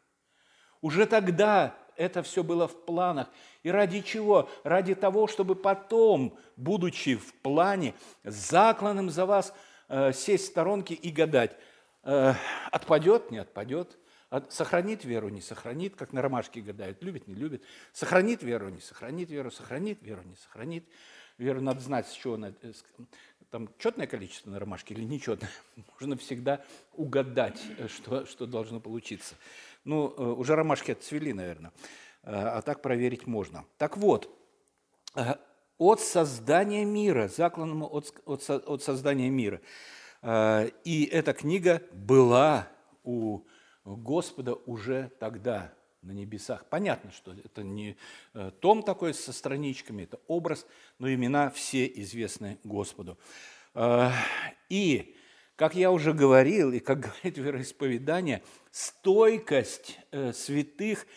Уже 0.81 1.07
тогда 1.07 1.75
это 1.95 2.21
все 2.21 2.43
было 2.43 2.67
в 2.67 2.85
планах. 2.85 3.27
И 3.63 3.71
ради 3.71 4.01
чего? 4.01 4.47
Ради 4.63 4.93
того, 4.93 5.25
чтобы 5.25 5.55
потом, 5.55 6.37
будучи 6.55 7.15
в 7.15 7.33
плане, 7.41 7.95
закланным 8.23 9.09
за 9.09 9.25
вас, 9.25 9.51
э, 9.87 10.13
сесть 10.13 10.43
в 10.43 10.47
сторонке 10.49 10.93
и 10.93 11.09
гадать, 11.09 11.57
э, 12.03 12.35
отпадет, 12.71 13.31
не 13.31 13.39
отпадет– 13.39 13.97
Сохранит 14.49 15.05
веру, 15.05 15.29
не 15.29 15.39
сохранит, 15.39 15.95
как 15.95 16.11
на 16.11 16.21
ромашке 16.21 16.61
гадают, 16.61 17.01
любит, 17.03 17.27
не 17.27 17.35
любит. 17.35 17.63
Сохранит 17.93 18.43
веру, 18.43 18.69
не 18.69 18.81
сохранит 18.81 19.29
веру, 19.29 19.51
сохранит 19.51 20.01
веру, 20.01 20.23
не 20.23 20.35
сохранит. 20.35 20.85
Веру 21.37 21.61
надо 21.61 21.79
знать, 21.79 22.07
с 22.07 22.11
чего 22.11 22.37
э, 22.37 22.73
там 23.51 23.69
четное 23.77 24.07
количество 24.07 24.49
на 24.49 24.59
ромашке 24.59 24.93
или 24.93 25.03
нечетное. 25.03 25.49
Можно 25.93 26.17
всегда 26.17 26.63
угадать, 26.93 27.61
э, 27.77 27.87
что, 27.87 28.25
что 28.25 28.45
должно 28.45 28.79
получиться. 28.79 29.35
Ну, 29.83 30.13
э, 30.17 30.23
уже 30.23 30.55
ромашки 30.55 30.91
отцвели, 30.91 31.33
наверное, 31.33 31.71
а 32.23 32.61
так 32.63 32.81
проверить 32.81 33.27
можно. 33.27 33.65
Так 33.77 33.97
вот, 33.97 34.35
от 35.77 36.01
создания 36.01 36.83
мира, 36.83 37.27
закланному 37.27 37.85
от, 37.85 38.11
от, 38.25 38.49
от 38.49 38.81
создания 38.81 39.29
мира. 39.29 39.61
И 40.83 41.07
эта 41.11 41.33
книга 41.33 41.83
была 41.93 42.67
у 43.03 43.45
Господа 43.85 44.55
уже 44.55 45.11
тогда 45.19 45.71
на 46.05 46.11
небесах. 46.11 46.65
Понятно, 46.69 47.11
что 47.11 47.33
это 47.33 47.63
не 47.63 47.97
э, 48.33 48.51
том 48.59 48.83
такой 48.83 49.13
со 49.13 49.33
страничками, 49.33 50.03
это 50.03 50.19
образ, 50.27 50.65
но 50.99 51.11
имена 51.11 51.49
все 51.49 51.85
известны 51.87 52.59
Господу. 52.63 53.17
Э, 53.73 54.11
и, 54.69 55.15
как 55.55 55.75
я 55.75 55.91
уже 55.91 56.13
говорил, 56.13 56.71
и 56.71 56.79
как 56.79 56.99
говорит 57.23 57.37
вероисповедание, 57.37 58.43
стойкость 58.71 59.99
э, 60.11 60.31
святых 60.31 61.07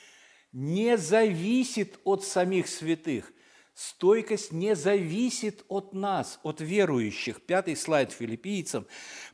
не 0.53 0.97
зависит 0.97 2.01
от 2.05 2.25
самих 2.25 2.67
святых. 2.69 3.33
Стойкость 3.75 4.51
не 4.51 4.75
зависит 4.75 5.65
от 5.69 5.93
нас, 5.93 6.41
от 6.43 6.61
верующих. 6.61 7.41
Пятый 7.43 7.77
слайд 7.77 8.11
филиппийцам. 8.11 8.87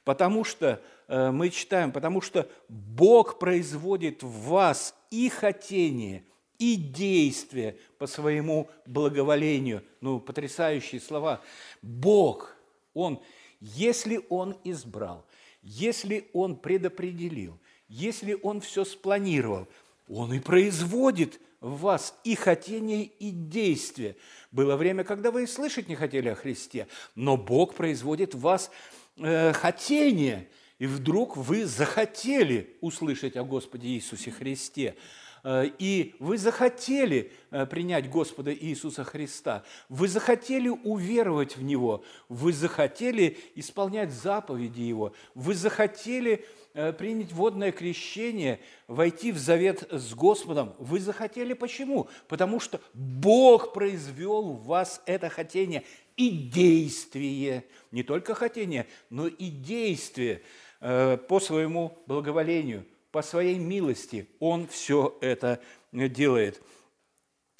Потому 0.04 0.44
что 0.44 0.82
мы 1.08 1.48
читаем, 1.48 1.92
потому 1.92 2.20
что 2.20 2.50
Бог 2.68 3.38
производит 3.38 4.22
в 4.22 4.48
вас 4.48 4.94
и 5.14 5.28
хотение, 5.28 6.24
и 6.58 6.74
действие 6.74 7.78
по 7.98 8.06
своему 8.06 8.68
благоволению. 8.84 9.84
Ну, 10.00 10.18
потрясающие 10.18 11.00
слова. 11.00 11.40
Бог, 11.82 12.56
Он, 12.94 13.22
если 13.60 14.20
Он 14.28 14.56
избрал, 14.64 15.24
если 15.62 16.28
Он 16.32 16.56
предопределил, 16.56 17.58
если 17.86 18.36
Он 18.42 18.60
все 18.60 18.84
спланировал, 18.84 19.68
Он 20.08 20.32
и 20.32 20.40
производит 20.40 21.40
в 21.60 21.80
вас 21.80 22.18
и 22.24 22.34
хотение, 22.34 23.04
и 23.04 23.30
действие. 23.30 24.16
Было 24.50 24.76
время, 24.76 25.04
когда 25.04 25.30
вы 25.30 25.44
и 25.44 25.46
слышать 25.46 25.88
не 25.88 25.94
хотели 25.94 26.28
о 26.28 26.34
Христе, 26.34 26.88
но 27.14 27.36
Бог 27.36 27.74
производит 27.74 28.34
в 28.34 28.40
вас 28.40 28.70
э, 29.16 29.52
хотение– 29.52 30.48
и 30.78 30.86
вдруг 30.86 31.36
вы 31.36 31.66
захотели 31.66 32.76
услышать 32.80 33.36
о 33.36 33.44
Господе 33.44 33.88
Иисусе 33.88 34.32
Христе, 34.32 34.96
э, 35.44 35.70
и 35.78 36.16
вы 36.18 36.36
захотели 36.36 37.30
э, 37.50 37.64
принять 37.66 38.10
Господа 38.10 38.52
Иисуса 38.52 39.04
Христа, 39.04 39.62
вы 39.88 40.08
захотели 40.08 40.68
уверовать 40.68 41.56
в 41.56 41.62
Него, 41.62 42.04
вы 42.28 42.52
захотели 42.52 43.38
исполнять 43.54 44.10
заповеди 44.10 44.80
Его, 44.80 45.14
вы 45.36 45.54
захотели 45.54 46.44
э, 46.74 46.92
принять 46.92 47.32
водное 47.32 47.70
крещение, 47.70 48.58
войти 48.88 49.30
в 49.30 49.38
завет 49.38 49.86
с 49.92 50.12
Господом. 50.12 50.74
Вы 50.80 50.98
захотели 50.98 51.52
почему? 51.52 52.08
Потому 52.26 52.58
что 52.58 52.80
Бог 52.94 53.74
произвел 53.74 54.54
в 54.54 54.64
вас 54.64 55.00
это 55.06 55.28
хотение 55.28 55.84
и 56.16 56.30
действие. 56.30 57.64
Не 57.92 58.02
только 58.02 58.34
хотение, 58.34 58.88
но 59.08 59.28
и 59.28 59.50
действие– 59.50 60.42
по 60.84 61.40
своему 61.40 61.96
благоволению, 62.06 62.84
по 63.10 63.22
своей 63.22 63.58
милости 63.58 64.28
Он 64.38 64.66
все 64.66 65.16
это 65.22 65.60
делает. 65.92 66.60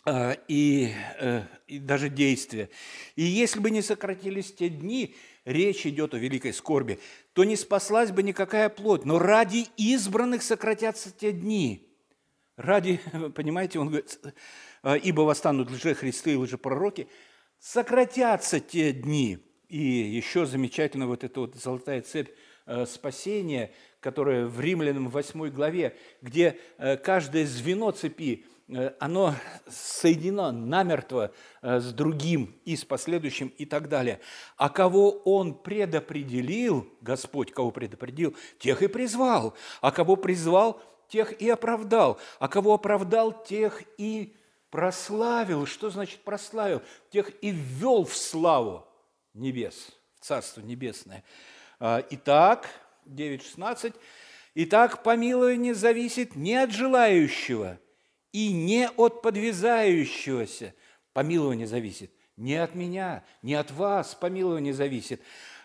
Э, 0.07 0.35
и, 0.49 0.93
э, 1.19 1.45
и 1.67 1.79
даже 1.79 2.11
действия. 2.11 2.69
И 3.17 3.23
если 3.23 3.61
бы 3.61 3.71
не 3.71 3.81
сократились 3.81 4.53
те 4.53 4.69
дни, 4.69 5.15
речь 5.47 5.87
идет 5.87 6.13
о 6.13 6.19
великой 6.19 6.53
скорби, 6.53 6.99
то 7.33 7.45
не 7.45 7.57
спаслась 7.57 8.11
бы 8.11 8.23
никакая 8.23 8.69
плоть. 8.69 9.07
Но 9.07 9.19
ради 9.19 9.67
избранных 9.79 10.43
сократятся 10.43 11.11
те 11.11 11.33
дни. 11.33 11.89
Ради, 12.57 13.01
понимаете, 13.35 13.79
он 13.79 13.89
говорит, 13.89 14.19
ибо 15.03 15.23
восстанут 15.23 15.71
лжехристы 15.71 16.35
и 16.35 16.37
лжепророки, 16.37 17.09
сократятся 17.59 18.61
те 18.61 18.93
дни. 18.93 19.39
И 19.69 19.79
еще 19.79 20.45
замечательно 20.45 21.07
вот 21.07 21.25
эта 21.25 21.41
вот 21.41 21.55
золотая 21.55 22.03
цепь 22.03 22.29
Э, 22.29 22.54
спасения, 22.87 23.72
которое 24.00 24.46
в 24.46 24.61
Римлянам 24.61 25.09
8 25.09 25.48
главе, 25.48 25.96
где 26.20 26.59
э, 26.79 26.96
каждое 26.96 27.46
звено 27.46 27.90
цепи, 27.90 28.44
э, 28.68 28.92
оно 29.00 29.35
соединено 29.68 30.53
намертво 30.53 31.33
с 31.62 31.92
другим 31.92 32.55
и 32.64 32.77
с 32.77 32.85
последующим 32.85 33.48
и 33.48 33.64
так 33.64 33.88
далее. 33.88 34.20
А 34.57 34.68
кого 34.68 35.11
Он 35.11 35.55
предопределил, 35.55 36.87
Господь 37.00 37.53
кого 37.53 37.70
предопределил, 37.70 38.37
тех 38.59 38.83
и 38.83 38.88
призвал. 38.88 39.55
А 39.81 39.90
кого 39.90 40.16
призвал, 40.16 40.83
тех 41.09 41.40
и 41.40 41.48
оправдал. 41.48 42.18
А 42.38 42.48
кого 42.48 42.74
оправдал, 42.74 43.44
тех 43.44 43.83
и 43.96 44.37
прославил. 44.70 45.66
Что 45.66 45.88
значит 45.88 46.20
прославил? 46.20 46.83
Тех 47.11 47.31
и 47.42 47.50
ввел 47.50 48.05
в 48.05 48.14
славу 48.16 48.87
небес, 49.33 49.90
в 50.18 50.24
Царство 50.24 50.61
Небесное. 50.61 51.24
А, 51.81 52.05
итак, 52.11 52.69
9.16. 53.07 53.95
Итак, 54.55 55.03
помилование 55.03 55.75
зависит 55.75 56.37
не 56.37 56.55
от 56.55 56.71
желающего 56.71 57.79
и 58.33 58.53
не 58.53 58.89
от 58.89 59.23
подвязающегося. 59.23 60.75
Помилование 61.13 61.67
зависит 61.67 62.11
не 62.37 62.57
от 62.57 62.75
меня, 62.75 63.25
не 63.43 63.55
от 63.55 63.71
вас 63.71 64.15
помилование 64.15 64.75
зависит, 64.75 65.21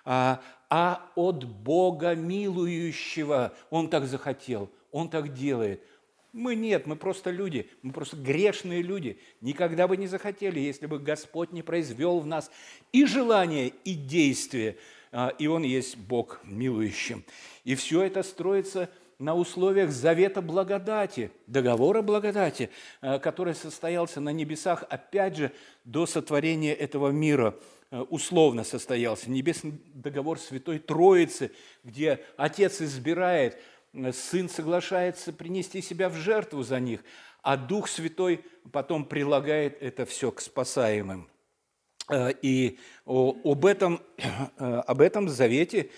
а 0.06 0.42
а 0.70 1.10
от 1.16 1.46
Бога 1.46 2.14
милующего. 2.14 3.54
Он 3.72 3.90
так 3.90 4.06
захотел, 4.06 4.70
Он 4.92 5.10
так 5.10 5.34
делает. 5.34 5.84
Мы 6.32 6.54
нет, 6.54 6.86
мы 6.86 6.96
просто 6.96 7.32
люди, 7.32 7.68
мы 7.82 7.92
просто 7.92 8.16
грешные 8.16 8.84
люди. 8.84 9.20
Никогда 9.42 9.88
бы 9.88 9.98
не 9.98 10.06
захотели, 10.06 10.60
если 10.60 10.86
бы 10.86 11.00
Господь 11.00 11.52
не 11.52 11.64
произвел 11.64 12.20
в 12.20 12.28
нас 12.28 12.52
и 12.92 13.06
желание, 13.06 13.70
и 13.84 13.96
действие. 13.96 14.78
А, 15.12 15.30
и 15.38 15.48
Он 15.48 15.64
есть 15.64 15.98
Бог 15.98 16.40
милующим. 16.44 17.24
И 17.64 17.76
все 17.76 18.04
это 18.04 18.24
строится 18.24 18.90
на 19.18 19.36
условиях 19.36 19.92
завета 19.92 20.42
благодати, 20.42 21.32
договора 21.48 22.02
благодати, 22.02 22.70
а, 23.02 23.20
который 23.20 23.56
состоялся 23.56 24.22
на 24.22 24.30
небесах, 24.30 24.84
опять 24.90 25.36
же, 25.36 25.52
до 25.86 26.06
сотворения 26.06 26.74
этого 26.74 27.10
мира– 27.10 27.56
Э, 27.92 28.02
условно 28.02 28.64
состоялся, 28.64 29.32
небесный 29.32 29.82
договор 29.94 30.38
Святой 30.40 30.78
Троицы, 30.78 31.52
где 31.84 32.24
Отец 32.38 32.82
избирает, 32.82 33.60
Сын 34.14 34.48
соглашается 34.50 35.34
принести 35.34 35.82
себя 35.82 36.10
в 36.10 36.14
жертву 36.14 36.62
за 36.62 36.80
них, 36.80 37.04
а 37.42 37.58
Дух 37.58 37.88
Святой 37.88 38.46
потом 38.72 39.04
прилагает 39.04 39.82
это 39.82 40.06
все 40.06 40.32
к 40.32 40.42
спасаемым. 40.42 41.28
Э, 42.10 42.32
и 42.42 42.78
об 43.06 43.66
этом, 43.66 44.02
об 44.58 45.02
этом 45.02 45.30
завете 45.30 45.90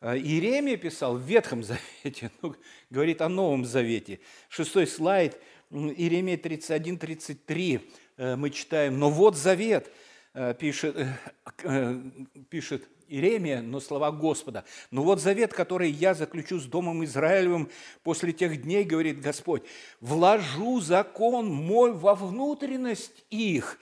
Иеремия 0.00 0.76
писал 0.76 1.16
в 1.16 1.22
Ветхом 1.22 1.62
Завете, 1.62 2.30
ну, 2.42 2.54
говорит 2.90 3.22
о 3.22 3.28
Новом 3.28 3.64
Завете. 3.64 4.20
Шестой 4.48 4.86
слайд, 4.86 5.40
Иеремия 5.70 6.36
31-33, 6.36 8.36
мы 8.36 8.50
читаем, 8.50 8.98
«Но 8.98 9.10
вот 9.10 9.36
завет, 9.36 9.90
Э, 10.34 10.54
пишет, 10.54 10.96
э, 10.96 11.14
э, 11.62 12.00
пишет 12.48 12.88
Иеремия, 13.06 13.60
но 13.60 13.80
слова 13.80 14.10
Господа. 14.10 14.64
«Но 14.90 15.02
вот 15.02 15.20
завет, 15.20 15.52
который 15.52 15.90
я 15.90 16.14
заключу 16.14 16.58
с 16.58 16.64
Домом 16.64 17.04
Израилевым 17.04 17.68
после 18.02 18.32
тех 18.32 18.62
дней, 18.62 18.84
говорит 18.84 19.20
Господь, 19.20 19.62
вложу 20.00 20.80
закон 20.80 21.48
мой 21.48 21.92
во 21.92 22.14
внутренность 22.14 23.24
их, 23.28 23.78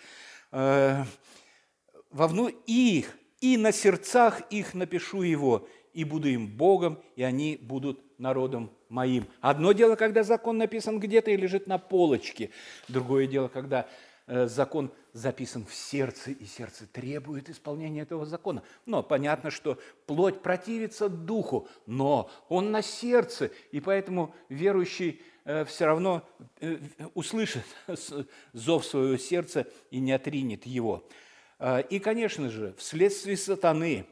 во 2.11 2.29
вну 2.29 2.49
их, 2.66 3.16
и 3.40 3.57
на 3.57 3.73
сердцах 3.73 4.42
их 4.51 4.75
напишу 4.75 5.23
его, 5.23 5.68
и 5.92 6.05
буду 6.05 6.29
им 6.29 6.46
Богом, 6.46 6.99
и 7.16 7.23
они 7.23 7.59
будут 7.61 8.01
народом 8.18 8.70
моим». 8.88 9.27
Одно 9.40 9.73
дело, 9.73 9.96
когда 9.96 10.23
закон 10.23 10.59
написан 10.59 11.01
где-то 11.01 11.31
и 11.31 11.37
лежит 11.37 11.66
на 11.66 11.79
полочке. 11.79 12.51
Другое 12.88 13.27
дело, 13.27 13.49
когда 13.49 13.88
закон 14.27 14.92
записан 15.12 15.66
в 15.66 15.75
сердце, 15.75 16.31
и 16.31 16.44
сердце 16.44 16.87
требует 16.87 17.49
исполнения 17.49 18.03
этого 18.03 18.25
закона. 18.25 18.62
Но 18.87 19.03
понятно, 19.03 19.51
что 19.51 19.79
плоть 20.07 20.40
противится 20.42 21.09
духу, 21.09 21.68
но 21.87 22.31
он 22.49 22.70
на 22.70 22.83
сердце, 22.83 23.51
и 23.73 23.81
поэтому 23.81 24.35
верующий 24.49 25.20
э, 25.44 25.64
все 25.64 25.87
равно 25.87 26.23
э, 26.61 26.79
услышит 27.14 27.64
зов 28.53 28.85
своего 28.85 29.16
сердца 29.16 29.66
и 29.90 29.99
не 29.99 30.12
отринет 30.12 30.66
его. 30.66 31.05
Э, 31.61 31.83
и, 31.88 32.01
конечно 32.01 32.51
же, 32.51 32.75
вследствие 32.79 33.37
сатаны, 33.37 34.07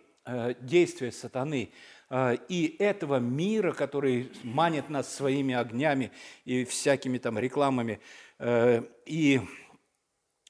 действия 0.61 1.11
сатаны 1.11 1.73
и 2.49 2.77
этого 2.79 3.19
мира, 3.19 3.73
который 3.73 4.31
манит 4.43 4.91
нас 4.91 5.11
своими 5.15 5.55
огнями 5.55 6.13
и 6.45 6.67
всякими 6.67 7.17
там 7.17 7.39
рекламами, 7.39 8.01
и 9.07 9.41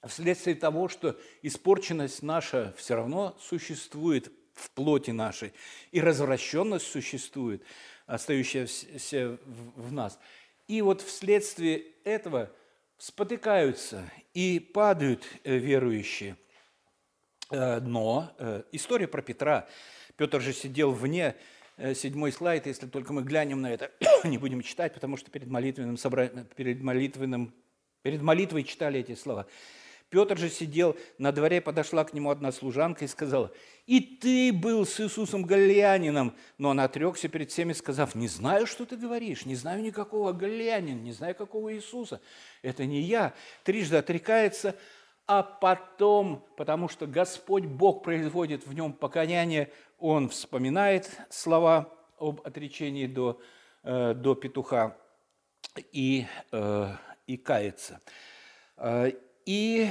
вследствие 0.05 0.57
того, 0.57 0.89
что 0.89 1.17
испорченность 1.43 2.23
наша 2.23 2.75
все 2.77 2.97
равно 2.97 3.37
существует 3.41 4.33
в 4.55 4.71
плоти 4.73 5.13
нашей, 5.13 5.53
и 5.93 6.01
развращенность 6.01 6.87
существует, 6.87 7.63
остающаяся 8.07 9.39
в 9.45 9.93
нас. 9.93 10.19
И 10.67 10.83
вот 10.83 11.01
вследствие 11.01 11.85
этого 12.05 12.51
спотыкаются 12.99 14.11
и 14.35 14.59
падают 14.59 15.25
э, 15.45 15.57
верующие. 15.57 16.37
Э, 17.51 17.81
но 17.81 18.33
э, 18.39 18.63
история 18.73 19.09
про 19.09 19.23
Петра. 19.23 19.67
Петр 20.17 20.41
же 20.41 20.53
сидел 20.53 20.93
вне, 20.93 21.37
седьмой 21.95 22.33
слайд, 22.33 22.67
если 22.67 22.89
только 22.89 23.13
мы 23.13 23.23
глянем 23.23 23.61
на 23.61 23.73
это, 23.73 23.93
не 24.25 24.37
будем 24.37 24.63
читать, 24.63 24.95
потому 24.95 25.17
что 25.17 25.31
перед 25.31 25.47
молитвенным, 25.47 25.97
собранием, 25.97 26.45
перед 26.57 26.83
молитвенным, 26.83 27.55
перед 28.03 28.21
молитвой 28.21 28.65
читали 28.65 28.99
эти 28.99 29.15
слова. 29.15 29.47
Петр 30.11 30.39
же 30.39 30.49
сидел 30.49 30.97
на 31.19 31.33
дворе, 31.33 31.61
подошла 31.61 32.03
к 32.05 32.15
нему 32.15 32.31
одна 32.31 32.51
служанка 32.51 33.05
и 33.05 33.09
сказала, 33.09 33.53
«И 33.87 34.01
ты 34.01 34.55
был 34.55 34.87
с 34.87 34.99
Иисусом 35.01 35.43
Галилеянином». 35.43 36.35
Но 36.57 36.71
он 36.71 36.81
отрекся 36.81 37.29
перед 37.29 37.51
всеми, 37.51 37.75
сказав, 37.75 38.15
«Не 38.15 38.27
знаю, 38.27 38.67
что 38.67 38.87
ты 38.87 38.97
говоришь, 38.97 39.45
не 39.45 39.55
знаю 39.55 39.83
никакого 39.83 40.33
Галилеянина, 40.33 40.99
не 40.99 41.13
знаю 41.13 41.35
какого 41.35 41.75
Иисуса. 41.75 42.23
Это 42.63 42.87
не 42.87 43.03
я». 43.03 43.35
Трижды 43.65 43.97
отрекается, 43.97 44.75
а 45.29 45.43
потом, 45.43 46.43
потому 46.57 46.89
что 46.89 47.07
Господь 47.07 47.67
Бог 47.67 48.03
производит 48.03 48.67
в 48.67 48.73
нем 48.73 48.95
покаяние, 48.95 49.71
он 49.99 50.31
вспоминает 50.31 51.21
слова 51.29 51.93
об 52.19 52.41
отречении 52.45 53.07
до, 53.07 53.39
э, 53.83 54.15
до 54.15 54.35
петуха 54.35 54.97
и, 55.93 56.27
э, 56.51 56.95
и 57.27 57.37
кается. 57.37 58.01
Э, 58.79 59.13
и, 59.45 59.91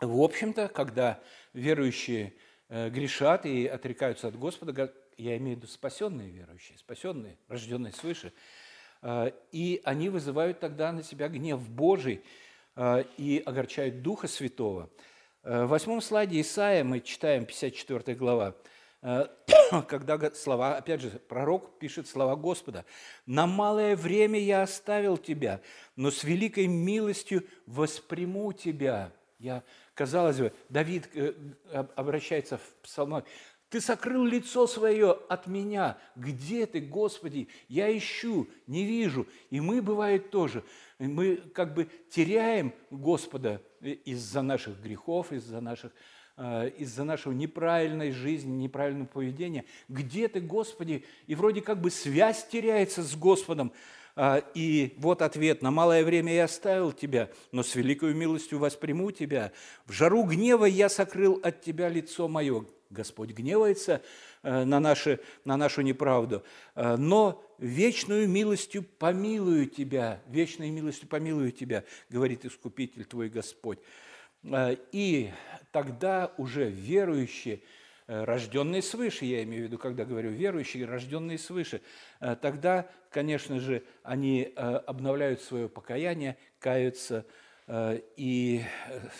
в 0.00 0.20
общем-то, 0.22 0.68
когда 0.68 1.20
верующие 1.52 2.34
грешат 2.68 3.46
и 3.46 3.66
отрекаются 3.66 4.28
от 4.28 4.36
Господа, 4.36 4.92
я 5.16 5.36
имею 5.38 5.56
в 5.56 5.60
виду 5.60 5.72
спасенные 5.72 6.30
верующие, 6.30 6.76
спасенные, 6.78 7.38
рожденные 7.48 7.92
свыше, 7.92 8.32
и 9.52 9.80
они 9.84 10.10
вызывают 10.10 10.60
тогда 10.60 10.92
на 10.92 11.02
себя 11.02 11.28
гнев 11.28 11.66
Божий 11.66 12.22
и 13.16 13.42
огорчают 13.44 14.02
Духа 14.02 14.28
Святого. 14.28 14.88
В 15.42 15.66
восьмом 15.66 16.00
слайде 16.00 16.40
Исаия 16.40 16.84
мы 16.84 17.00
читаем 17.00 17.44
54 17.44 18.14
глава– 18.16 18.54
Э, 19.00 19.26
когда 19.88 20.18
слова, 20.34 20.76
опять 20.76 21.00
же, 21.00 21.10
пророк 21.10 21.78
пишет 21.78 22.08
слова 22.08 22.36
Господа. 22.36 22.84
«На 23.26 23.46
малое 23.46 23.96
время 23.96 24.40
я 24.40 24.62
оставил 24.62 25.16
тебя, 25.16 25.60
но 25.96 26.10
с 26.10 26.24
великой 26.24 26.66
милостью 26.66 27.44
восприму 27.66 28.52
тебя». 28.52 29.12
Я, 29.38 29.62
казалось 29.94 30.38
бы, 30.38 30.52
Давид 30.68 31.08
э, 31.14 31.32
обращается 31.94 32.58
в 32.58 32.74
псалмах, 32.82 33.24
ты 33.68 33.80
сокрыл 33.80 34.24
лицо 34.24 34.66
свое 34.66 35.12
от 35.28 35.46
меня. 35.46 35.98
Где 36.16 36.66
ты, 36.66 36.80
Господи? 36.80 37.48
Я 37.68 37.96
ищу, 37.96 38.48
не 38.66 38.84
вижу. 38.84 39.26
И 39.50 39.60
мы, 39.60 39.82
бывает, 39.82 40.30
тоже. 40.30 40.64
Мы 40.98 41.36
как 41.36 41.74
бы 41.74 41.88
теряем 42.10 42.74
Господа 42.90 43.62
из-за 43.80 44.42
наших 44.42 44.80
грехов, 44.80 45.32
из-за 45.32 45.60
наших 45.60 45.92
Э, 46.40 46.70
из-за 46.78 47.02
нашего 47.02 47.32
неправильной 47.32 48.12
жизни, 48.12 48.62
неправильного 48.62 49.08
поведения. 49.08 49.64
Где 49.88 50.28
ты, 50.28 50.40
Господи? 50.40 51.04
И 51.26 51.34
вроде 51.34 51.62
как 51.62 51.80
бы 51.80 51.90
связь 51.90 52.46
теряется 52.46 53.02
с 53.02 53.16
Господом. 53.16 53.72
Э, 54.14 54.42
и 54.54 54.94
вот 54.98 55.20
ответ. 55.20 55.62
На 55.62 55.72
малое 55.72 56.04
время 56.04 56.32
я 56.32 56.44
оставил 56.44 56.92
тебя, 56.92 57.28
но 57.50 57.64
с 57.64 57.74
великой 57.74 58.14
милостью 58.14 58.60
восприму 58.60 59.10
тебя. 59.10 59.50
В 59.84 59.90
жару 59.90 60.22
гнева 60.22 60.64
я 60.66 60.88
сокрыл 60.88 61.40
от 61.42 61.60
тебя 61.60 61.88
лицо 61.88 62.28
мое. 62.28 62.64
Господь 62.90 63.30
гневается 63.30 64.02
э, 64.42 64.64
на, 64.64 64.80
наши, 64.80 65.20
на 65.44 65.56
нашу 65.56 65.82
неправду, 65.82 66.44
но 66.74 67.44
вечную 67.58 68.28
милостью 68.28 68.82
помилую 68.82 69.66
тебя, 69.66 70.22
вечной 70.28 70.70
милостью 70.70 71.08
помилую 71.08 71.52
тебя, 71.52 71.84
говорит 72.08 72.44
Искупитель 72.44 73.04
твой 73.04 73.28
Господь. 73.28 73.78
И 74.44 75.30
тогда 75.72 76.32
уже 76.38 76.70
верующие, 76.70 77.60
э, 78.06 78.24
рожденные 78.24 78.82
свыше, 78.82 79.24
я 79.24 79.42
имею 79.42 79.64
в 79.64 79.66
виду, 79.66 79.78
когда 79.78 80.04
говорю 80.04 80.30
верующие, 80.30 80.86
рожденные 80.86 81.38
свыше, 81.38 81.82
э, 82.20 82.36
тогда, 82.40 82.88
конечно 83.10 83.60
же, 83.60 83.82
они 84.02 84.52
э, 84.54 84.60
обновляют 84.86 85.42
свое 85.42 85.68
покаяние, 85.68 86.36
каются 86.58 87.24
и 88.16 88.62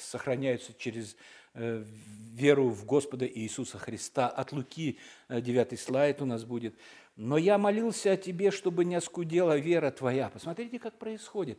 сохраняются 0.00 0.72
через 0.78 1.18
веру 1.58 2.68
в 2.70 2.84
Господа 2.84 3.26
Иисуса 3.26 3.78
Христа. 3.78 4.28
От 4.28 4.52
Луки 4.52 4.98
9 5.28 5.80
слайд 5.80 6.22
у 6.22 6.24
нас 6.24 6.44
будет. 6.44 6.74
«Но 7.16 7.36
я 7.36 7.58
молился 7.58 8.12
о 8.12 8.16
тебе, 8.16 8.52
чтобы 8.52 8.84
не 8.84 8.94
оскудела 8.94 9.58
вера 9.58 9.90
твоя». 9.90 10.28
Посмотрите, 10.28 10.78
как 10.78 10.98
происходит. 10.98 11.58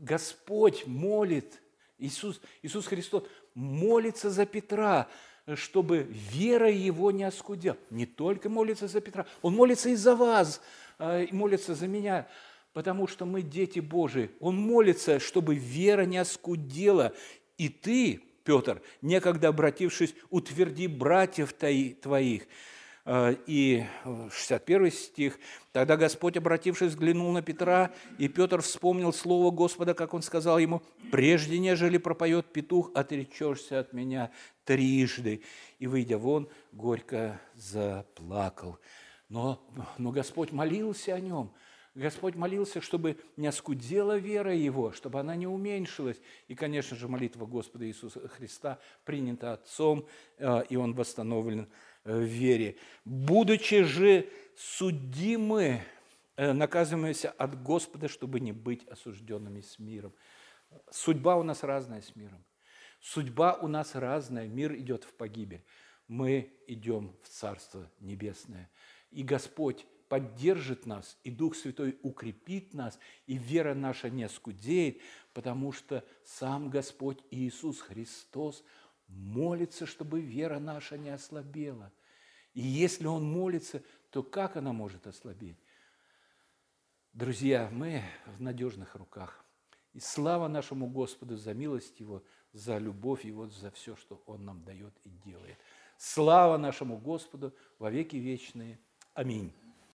Господь 0.00 0.86
молит, 0.86 1.60
Иисус, 1.98 2.40
Иисус 2.62 2.86
Христос 2.86 3.24
молится 3.54 4.30
за 4.30 4.46
Петра, 4.46 5.08
чтобы 5.54 6.08
вера 6.10 6.70
его 6.70 7.10
не 7.10 7.24
оскудела. 7.24 7.76
Не 7.90 8.06
только 8.06 8.48
молится 8.48 8.88
за 8.88 9.02
Петра, 9.02 9.26
он 9.42 9.54
молится 9.54 9.90
и 9.90 9.94
за 9.94 10.16
вас, 10.16 10.62
молится 10.98 11.74
за 11.74 11.86
меня, 11.86 12.26
потому 12.72 13.06
что 13.06 13.26
мы 13.26 13.42
дети 13.42 13.78
Божии. 13.78 14.30
Он 14.40 14.56
молится, 14.56 15.20
чтобы 15.20 15.54
вера 15.54 16.06
не 16.06 16.16
оскудела, 16.16 17.12
и 17.58 17.68
ты 17.68 18.22
Петр, 18.44 18.82
некогда 19.02 19.48
обратившись, 19.48 20.14
утверди 20.30 20.86
братьев 20.86 21.52
твоих. 21.54 22.44
Э, 23.06 23.36
и 23.46 23.84
61 24.04 24.90
стих. 24.90 25.38
Тогда 25.72 25.96
Господь, 25.96 26.36
обратившись, 26.36 26.92
взглянул 26.92 27.32
на 27.32 27.42
Петра, 27.42 27.92
и 28.18 28.28
Петр 28.28 28.62
вспомнил 28.62 29.12
слово 29.12 29.50
Господа, 29.50 29.94
как 29.94 30.14
он 30.14 30.22
сказал 30.22 30.58
ему, 30.58 30.82
«Прежде, 31.10 31.58
нежели 31.58 31.98
пропоет 31.98 32.52
петух, 32.52 32.90
отречешься 32.94 33.80
от 33.80 33.92
меня 33.92 34.30
трижды». 34.64 35.42
И, 35.78 35.86
выйдя 35.86 36.16
вон, 36.16 36.48
горько 36.72 37.40
заплакал. 37.54 38.78
Но, 39.28 39.60
но 39.98 40.10
Господь 40.10 40.52
молился 40.52 41.14
о 41.14 41.20
нем– 41.20 41.52
Господь 41.94 42.34
молился, 42.34 42.80
чтобы 42.80 43.16
не 43.36 43.46
оскудела 43.46 44.16
вера 44.16 44.54
его, 44.54 44.92
чтобы 44.92 45.20
она 45.20 45.36
не 45.36 45.46
уменьшилась. 45.46 46.20
И, 46.48 46.56
конечно 46.56 46.96
же, 46.96 47.06
молитва 47.06 47.46
Господа 47.46 47.86
Иисуса 47.86 48.26
Христа 48.28 48.80
принята 49.04 49.52
Отцом, 49.52 50.06
э, 50.38 50.64
и 50.68 50.76
он 50.76 50.94
восстановлен 50.94 51.68
в 52.04 52.22
вере. 52.22 52.76
Будучи 53.04 53.84
же 53.84 54.28
судимы, 54.56 55.82
э, 56.36 56.52
наказываемся 56.52 57.30
от 57.30 57.62
Господа, 57.62 58.08
чтобы 58.08 58.40
не 58.40 58.52
быть 58.52 58.84
осужденными 58.88 59.60
с 59.60 59.78
миром. 59.78 60.12
Судьба 60.90 61.36
у 61.36 61.44
нас 61.44 61.62
разная 61.62 62.02
с 62.02 62.16
миром. 62.16 62.44
Судьба 63.00 63.54
у 63.54 63.68
нас 63.68 63.94
разная. 63.94 64.48
Мир 64.48 64.74
идет 64.74 65.04
в 65.04 65.14
погибель. 65.14 65.64
Мы 66.08 66.52
идем 66.66 67.14
в 67.22 67.28
Царство 67.28 67.88
Небесное. 68.00 68.68
И 69.10 69.22
Господь 69.22 69.86
поддержит 70.08 70.86
нас, 70.86 71.18
и 71.24 71.30
Дух 71.30 71.56
Святой 71.56 71.98
укрепит 72.02 72.74
нас, 72.74 72.98
и 73.26 73.36
вера 73.36 73.74
наша 73.74 74.10
не 74.10 74.28
скудеет, 74.28 75.00
потому 75.32 75.72
что 75.72 76.04
сам 76.24 76.70
Господь 76.70 77.22
Иисус 77.30 77.80
Христос 77.80 78.64
молится, 79.08 79.86
чтобы 79.86 80.20
вера 80.20 80.58
наша 80.58 80.98
не 80.98 81.10
ослабела. 81.10 81.92
И 82.52 82.60
если 82.60 83.06
Он 83.06 83.24
молится, 83.24 83.82
то 84.10 84.22
как 84.22 84.56
она 84.56 84.72
может 84.72 85.06
ослабеть? 85.06 85.58
Друзья, 87.12 87.68
мы 87.72 88.02
в 88.26 88.40
надежных 88.40 88.94
руках. 88.94 89.44
И 89.92 90.00
слава 90.00 90.48
нашему 90.48 90.88
Господу 90.88 91.36
за 91.36 91.54
милость 91.54 92.00
Его, 92.00 92.24
за 92.52 92.78
любовь 92.78 93.24
Его, 93.24 93.48
за 93.48 93.70
все, 93.70 93.96
что 93.96 94.22
Он 94.26 94.44
нам 94.44 94.64
дает 94.64 94.94
и 95.04 95.10
делает. 95.10 95.56
Слава 95.96 96.56
нашему 96.58 96.98
Господу 96.98 97.54
во 97.78 97.90
веки 97.90 98.16
вечные. 98.16 98.80
Аминь. 99.14 99.52